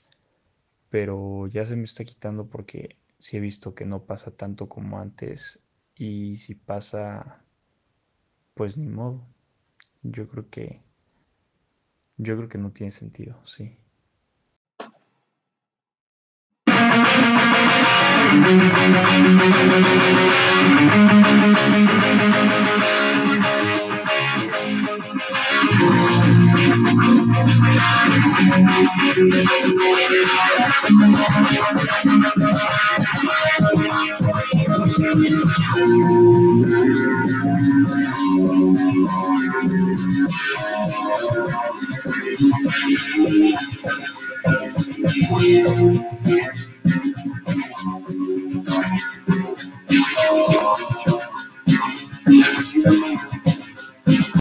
pero 0.89 1.47
ya 1.47 1.65
se 1.65 1.75
me 1.75 1.83
está 1.83 2.03
quitando 2.05 2.47
porque 2.49 2.97
sí 3.19 3.37
he 3.37 3.39
visto 3.41 3.75
que 3.75 3.85
no 3.85 4.05
pasa 4.05 4.31
tanto 4.31 4.69
como 4.69 4.99
antes 4.99 5.59
y 5.95 6.37
si 6.37 6.55
pasa, 6.55 7.43
pues 8.53 8.77
ni 8.77 8.87
modo. 8.87 9.27
Yo 10.03 10.27
creo 10.27 10.49
que 10.49 10.86
yo 12.17 12.35
creo 12.37 12.49
que 12.49 12.57
no 12.57 12.71
tiene 12.71 12.91
sentido, 12.91 13.39
sí. 13.45 13.77